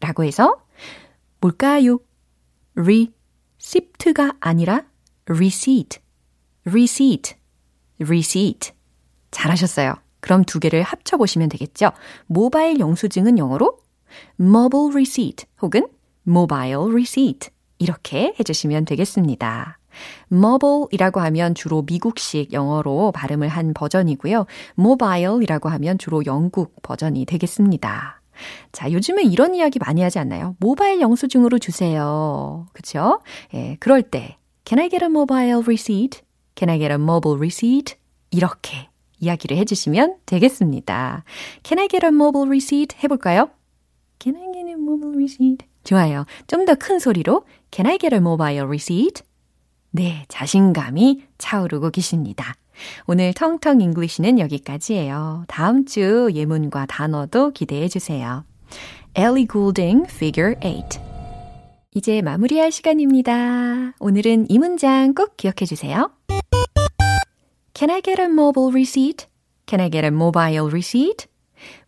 라고 0.00 0.22
해서 0.22 0.54
뭘까요? 1.40 1.98
Receipt가 2.78 4.34
아니라 4.40 4.84
receipt, 5.28 6.00
receipt, 6.66 7.34
receipt. 8.00 8.72
잘하셨어요. 9.30 9.94
그럼 10.20 10.44
두 10.44 10.58
개를 10.58 10.82
합쳐보시면 10.82 11.48
되겠죠. 11.48 11.90
모바일 12.26 12.78
영수증은 12.78 13.38
영어로 13.38 13.78
mobile 14.40 14.90
receipt 14.92 15.46
혹은 15.60 15.86
mobile 16.26 16.90
receipt 16.90 17.50
이렇게 17.78 18.34
해주시면 18.38 18.84
되겠습니다. 18.84 19.78
mobile이라고 20.32 21.20
하면 21.20 21.54
주로 21.54 21.82
미국식 21.82 22.52
영어로 22.52 23.12
발음을 23.12 23.48
한 23.48 23.74
버전이고요. 23.74 24.46
mobile이라고 24.78 25.68
하면 25.68 25.98
주로 25.98 26.24
영국 26.26 26.80
버전이 26.82 27.24
되겠습니다. 27.24 28.17
자, 28.72 28.90
요즘에 28.92 29.22
이런 29.22 29.54
이야기 29.54 29.78
많이 29.78 30.02
하지 30.02 30.18
않나요? 30.18 30.56
모바일 30.60 31.00
영수증으로 31.00 31.58
주세요. 31.58 32.66
그쵸? 32.72 33.20
예, 33.54 33.76
그럴 33.80 34.02
때, 34.02 34.36
Can 34.64 34.78
I 34.80 34.88
get 34.88 35.04
a 35.04 35.08
mobile 35.08 35.62
receipt? 35.62 36.20
Can 36.56 36.68
I 36.70 36.78
get 36.78 36.90
a 36.92 36.96
mobile 36.96 37.36
receipt? 37.38 37.96
이렇게 38.30 38.88
이야기를 39.20 39.56
해주시면 39.56 40.16
되겠습니다. 40.26 41.24
Can 41.64 41.78
I 41.78 41.88
get 41.88 42.04
a 42.04 42.08
mobile 42.08 42.46
receipt? 42.46 42.96
해볼까요? 43.02 43.50
Can 44.20 44.36
I 44.36 44.52
get 44.52 44.66
a 44.68 44.74
mobile 44.74 45.14
receipt? 45.14 45.66
좋아요. 45.84 46.26
좀 46.46 46.66
더 46.66 46.74
큰 46.74 46.98
소리로 46.98 47.44
Can 47.70 47.86
I 47.90 47.98
get 47.98 48.14
a 48.14 48.18
mobile 48.18 48.64
receipt? 48.66 49.22
네, 49.90 50.24
자신감이 50.28 51.22
차오르고 51.38 51.90
계십니다. 51.90 52.54
오늘 53.06 53.32
텅텅 53.32 53.80
English는 53.80 54.38
여기까지예요. 54.38 55.44
다음 55.48 55.84
주 55.84 56.30
예문과 56.32 56.86
단어도 56.86 57.50
기대해 57.50 57.88
주세요. 57.88 58.44
Ellie 59.14 59.46
Goulding 59.50 60.06
Figure 60.10 60.54
8 60.60 60.84
이제 61.94 62.22
마무리할 62.22 62.70
시간입니다. 62.70 63.94
오늘은 63.98 64.46
이 64.50 64.58
문장 64.58 65.14
꼭 65.14 65.36
기억해 65.36 65.64
주세요. 65.66 66.10
Can 67.74 67.90
I 67.90 68.02
get 68.02 68.20
a 68.20 68.26
mobile 68.26 68.70
receipt? 68.70 69.26
Can 69.66 69.80
I 69.80 69.90
get 69.90 70.04
a 70.04 70.08
mobile 70.08 70.66
receipt? 70.66 71.26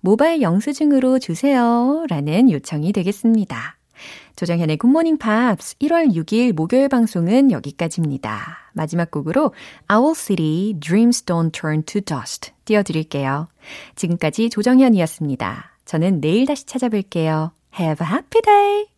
모바일 0.01 0.43
영수증으로 0.43 1.19
주세요. 1.19 2.05
라는 2.09 2.51
요청이 2.51 2.93
되겠습니다. 2.93 3.79
조정현의 4.37 4.79
굿모닝 4.79 5.19
팝스 5.19 5.77
1월 5.79 6.15
6일 6.15 6.53
목요일 6.53 6.89
방송은 6.89 7.53
여기까지입니다. 7.53 8.60
마지막 8.73 9.11
곡으로 9.11 9.53
Owl 9.93 10.15
City 10.15 10.75
Dreams 10.79 11.25
Don't 11.25 11.53
Turn 11.53 11.83
to 11.85 12.01
Dust 12.01 12.53
띄워드릴게요. 12.65 13.49
지금까지 13.97 14.51
조정현이었습니다. 14.51 15.77
저는 15.85 16.21
내일 16.21 16.47
다시 16.47 16.65
찾아뵐게요. 16.67 17.51
Have 17.79 18.07
a 18.07 18.13
happy 18.13 18.43
day! 18.43 18.87